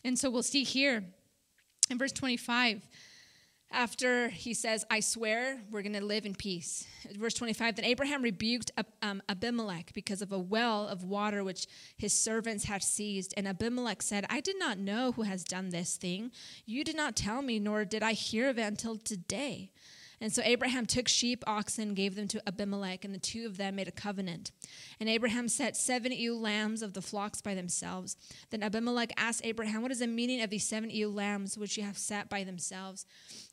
[0.04, 1.04] And so we'll see here
[1.90, 2.82] in verse 25
[3.72, 6.86] after he says, I swear we're going to live in peace.
[7.18, 12.14] Verse 25 Then Abraham rebuked um, Abimelech because of a well of water which his
[12.14, 13.34] servants had seized.
[13.36, 16.32] And Abimelech said, I did not know who has done this thing.
[16.66, 19.72] You did not tell me, nor did I hear of it until today.
[20.20, 23.76] And so Abraham took sheep, oxen, gave them to Abimelech, and the two of them
[23.76, 24.52] made a covenant.
[25.00, 28.18] And Abraham set seven ewe lambs of the flocks by themselves.
[28.50, 31.84] Then Abimelech asked Abraham, What is the meaning of these seven ewe lambs which you
[31.84, 33.06] have set by themselves?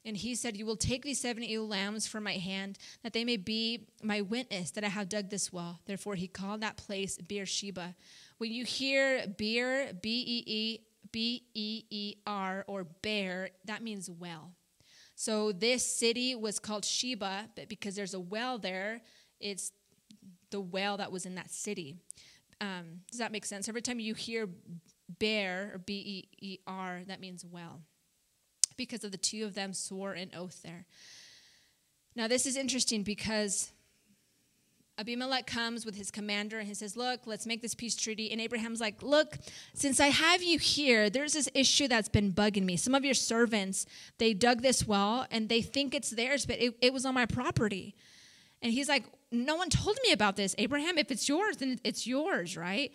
[0.06, 3.24] And he said, You will take these seven ewe lambs from my hand, that they
[3.24, 5.80] may be my witness that I have dug this well.
[5.84, 7.94] Therefore he called that place Beersheba.
[8.38, 10.78] When you hear beer, B E E
[11.12, 14.52] B E E R, or bear, that means well.
[15.24, 19.00] So this city was called Sheba, but because there's a well there,
[19.40, 19.72] it's
[20.50, 21.96] the well that was in that city.
[22.60, 23.66] Um, does that make sense?
[23.66, 24.46] Every time you hear
[25.18, 27.80] bear or B E E R, that means well,
[28.76, 30.84] because of the two of them swore an oath there.
[32.14, 33.72] Now, this is interesting because
[34.97, 38.30] Abimelech comes with his commander and he says, Look, let's make this peace treaty.
[38.30, 39.38] And Abraham's like, Look,
[39.72, 42.76] since I have you here, there's this issue that's been bugging me.
[42.76, 43.86] Some of your servants,
[44.18, 47.26] they dug this well and they think it's theirs, but it, it was on my
[47.26, 47.97] property.
[48.62, 50.55] And he's like, No one told me about this.
[50.59, 52.92] Abraham, if it's yours, then it's yours, right?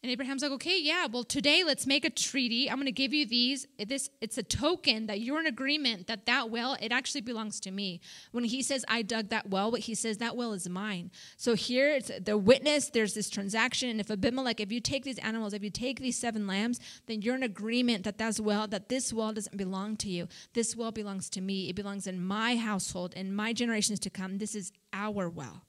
[0.00, 2.70] And Abraham's like, okay, yeah, well, today let's make a treaty.
[2.70, 3.66] I'm going to give you these.
[3.84, 7.72] This it's a token that you're in agreement that that well it actually belongs to
[7.72, 8.00] me.
[8.30, 11.10] When he says I dug that well, what he says that well is mine.
[11.36, 12.90] So here it's the witness.
[12.90, 16.16] There's this transaction, and if Abimelech, if you take these animals, if you take these
[16.16, 20.08] seven lambs, then you're in agreement that that's well that this well doesn't belong to
[20.08, 20.28] you.
[20.54, 21.68] This well belongs to me.
[21.68, 24.38] It belongs in my household and my generations to come.
[24.38, 25.62] This is our well.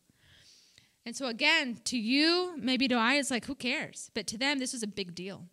[1.05, 4.11] And so again, to you, maybe to I, it's like, who cares?
[4.13, 5.45] But to them, this was a big deal,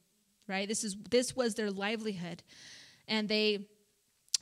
[0.46, 0.68] right?
[0.68, 2.42] This is this was their livelihood,
[3.08, 3.66] and they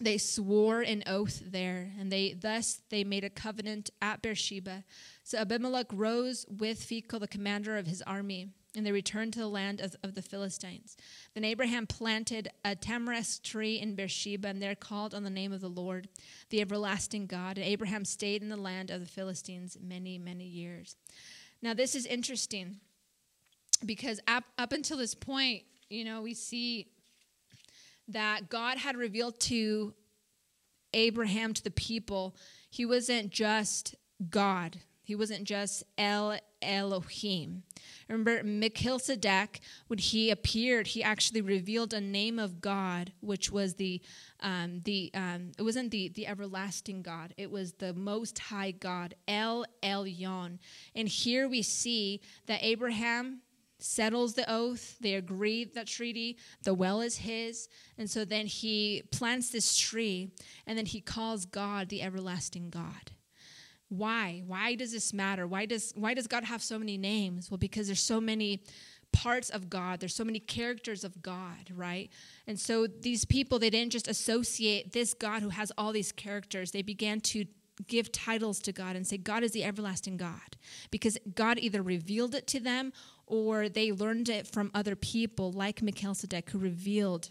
[0.01, 4.85] they swore an oath there, and they thus they made a covenant at Beersheba.
[5.23, 9.49] So Abimelech rose with Phicol, the commander of his army, and they returned to the
[9.49, 10.97] land of, of, the Philistines.
[11.35, 15.61] Then Abraham planted a tamarisk tree in Beersheba, and there called on the name of
[15.61, 16.09] the Lord,
[16.51, 17.57] the everlasting God.
[17.57, 20.97] And Abraham stayed in the land of the Philistines many, many years.
[21.63, 22.81] Now, this is interesting
[23.85, 26.89] because up, up until this point, you know, we see
[28.09, 29.95] that God had revealed to
[30.93, 32.37] Abraham, to the people,
[32.71, 33.95] he wasn't just
[34.31, 37.63] God, he wasn't just El Elohim.
[38.09, 44.01] Remember, Melchizedek, when he appeared, he actually revealed a name of God, which was the
[44.41, 47.35] um, the um, it wasn't the the everlasting God.
[47.37, 50.59] It was the Most High God, El Elyon.
[50.95, 53.43] And here we see that Abraham
[53.79, 54.97] settles the oath.
[55.01, 56.39] They agree that treaty.
[56.63, 57.69] The well is his.
[57.99, 60.31] And so then he plants this tree
[60.67, 63.13] and then he calls God the everlasting God.
[63.89, 64.43] Why?
[64.47, 65.47] Why does this matter?
[65.47, 67.51] Why does why does God have so many names?
[67.51, 68.63] Well, because there's so many
[69.13, 70.01] parts of God.
[70.01, 72.11] There's so many characters of God, right?
[72.47, 76.73] And so these people they didn't just associate this God who has all these characters.
[76.73, 77.45] They began to
[77.87, 80.57] give titles to God and say God is the everlasting God
[80.91, 82.93] because God either revealed it to them
[83.27, 87.31] or they learned it from other people like Melchizedek who revealed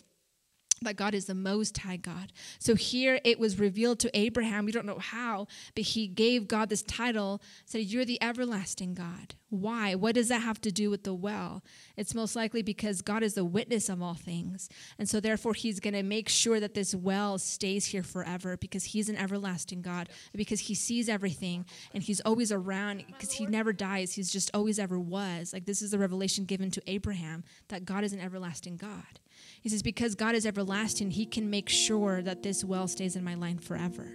[0.84, 2.32] that God is the most high God.
[2.60, 4.66] So here it was revealed to Abraham.
[4.66, 9.36] We don't know how, but he gave God this title, said, You're the everlasting God.
[9.54, 9.94] Why?
[9.94, 11.64] What does that have to do with the well?
[11.96, 14.68] It's most likely because God is the witness of all things.
[14.98, 18.84] And so therefore he's going to make sure that this well stays here forever because
[18.84, 23.74] he's an everlasting God, because he sees everything and he's always around because he never
[23.74, 24.14] dies.
[24.14, 25.54] He's just always ever was.
[25.54, 29.20] Like this is the revelation given to Abraham that God is an everlasting God.
[29.64, 33.24] He says, Because God is everlasting, He can make sure that this well stays in
[33.24, 34.12] my line forever.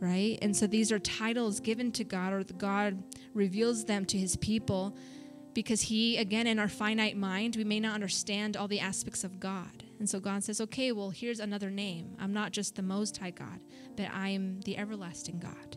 [0.00, 0.36] Right?
[0.42, 3.02] And so these are titles given to God, or God
[3.32, 4.96] reveals them to His people
[5.54, 9.38] because He, again, in our finite mind, we may not understand all the aspects of
[9.38, 9.84] God.
[10.00, 12.16] And so God says, Okay, well, here's another name.
[12.18, 13.60] I'm not just the Most High God,
[13.96, 15.76] but I am the everlasting God.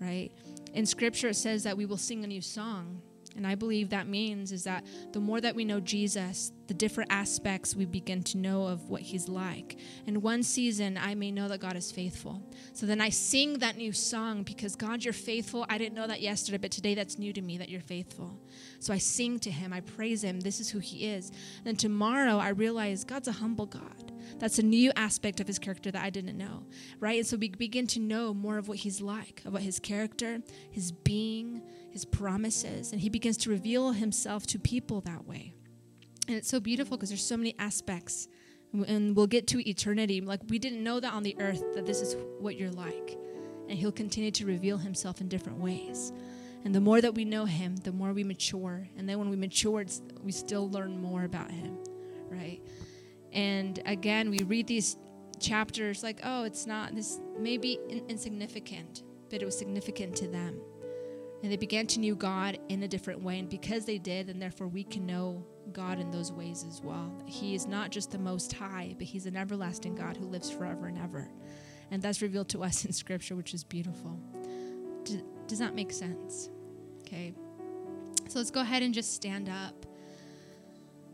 [0.00, 0.30] Right?
[0.74, 3.02] In Scripture, it says that we will sing a new song.
[3.38, 7.12] And I believe that means is that the more that we know Jesus, the different
[7.12, 9.78] aspects we begin to know of what he's like.
[10.06, 12.42] In one season, I may know that God is faithful.
[12.72, 15.64] So then I sing that new song because God, you're faithful.
[15.68, 18.40] I didn't know that yesterday, but today that's new to me that you're faithful.
[18.80, 20.40] So I sing to him, I praise him.
[20.40, 21.30] This is who he is.
[21.58, 24.12] And then tomorrow, I realize God's a humble God.
[24.40, 26.64] That's a new aspect of his character that I didn't know,
[27.00, 27.18] right?
[27.18, 30.92] And so we begin to know more of what he's like, about his character, his
[30.92, 35.54] being, his promises, and he begins to reveal himself to people that way.
[36.28, 38.28] And it's so beautiful because there's so many aspects.
[38.72, 40.20] And we'll get to eternity.
[40.20, 43.18] Like we didn't know that on the earth that this is what you're like.
[43.68, 46.12] And he'll continue to reveal himself in different ways.
[46.64, 48.86] And the more that we know him, the more we mature.
[48.96, 49.84] And then when we mature,
[50.22, 51.78] we still learn more about him,
[52.28, 52.60] right?
[53.32, 54.98] And again, we read these
[55.40, 60.60] chapters like, oh, it's not this maybe in- insignificant, but it was significant to them.
[61.42, 63.38] And they began to know God in a different way.
[63.38, 67.12] And because they did, and therefore we can know God in those ways as well.
[67.26, 70.86] He is not just the most high, but he's an everlasting God who lives forever
[70.86, 71.30] and ever.
[71.90, 74.18] And that's revealed to us in scripture, which is beautiful.
[75.46, 76.50] Does, that make sense?
[77.00, 77.34] Okay.
[78.28, 79.86] So let's go ahead and just stand up.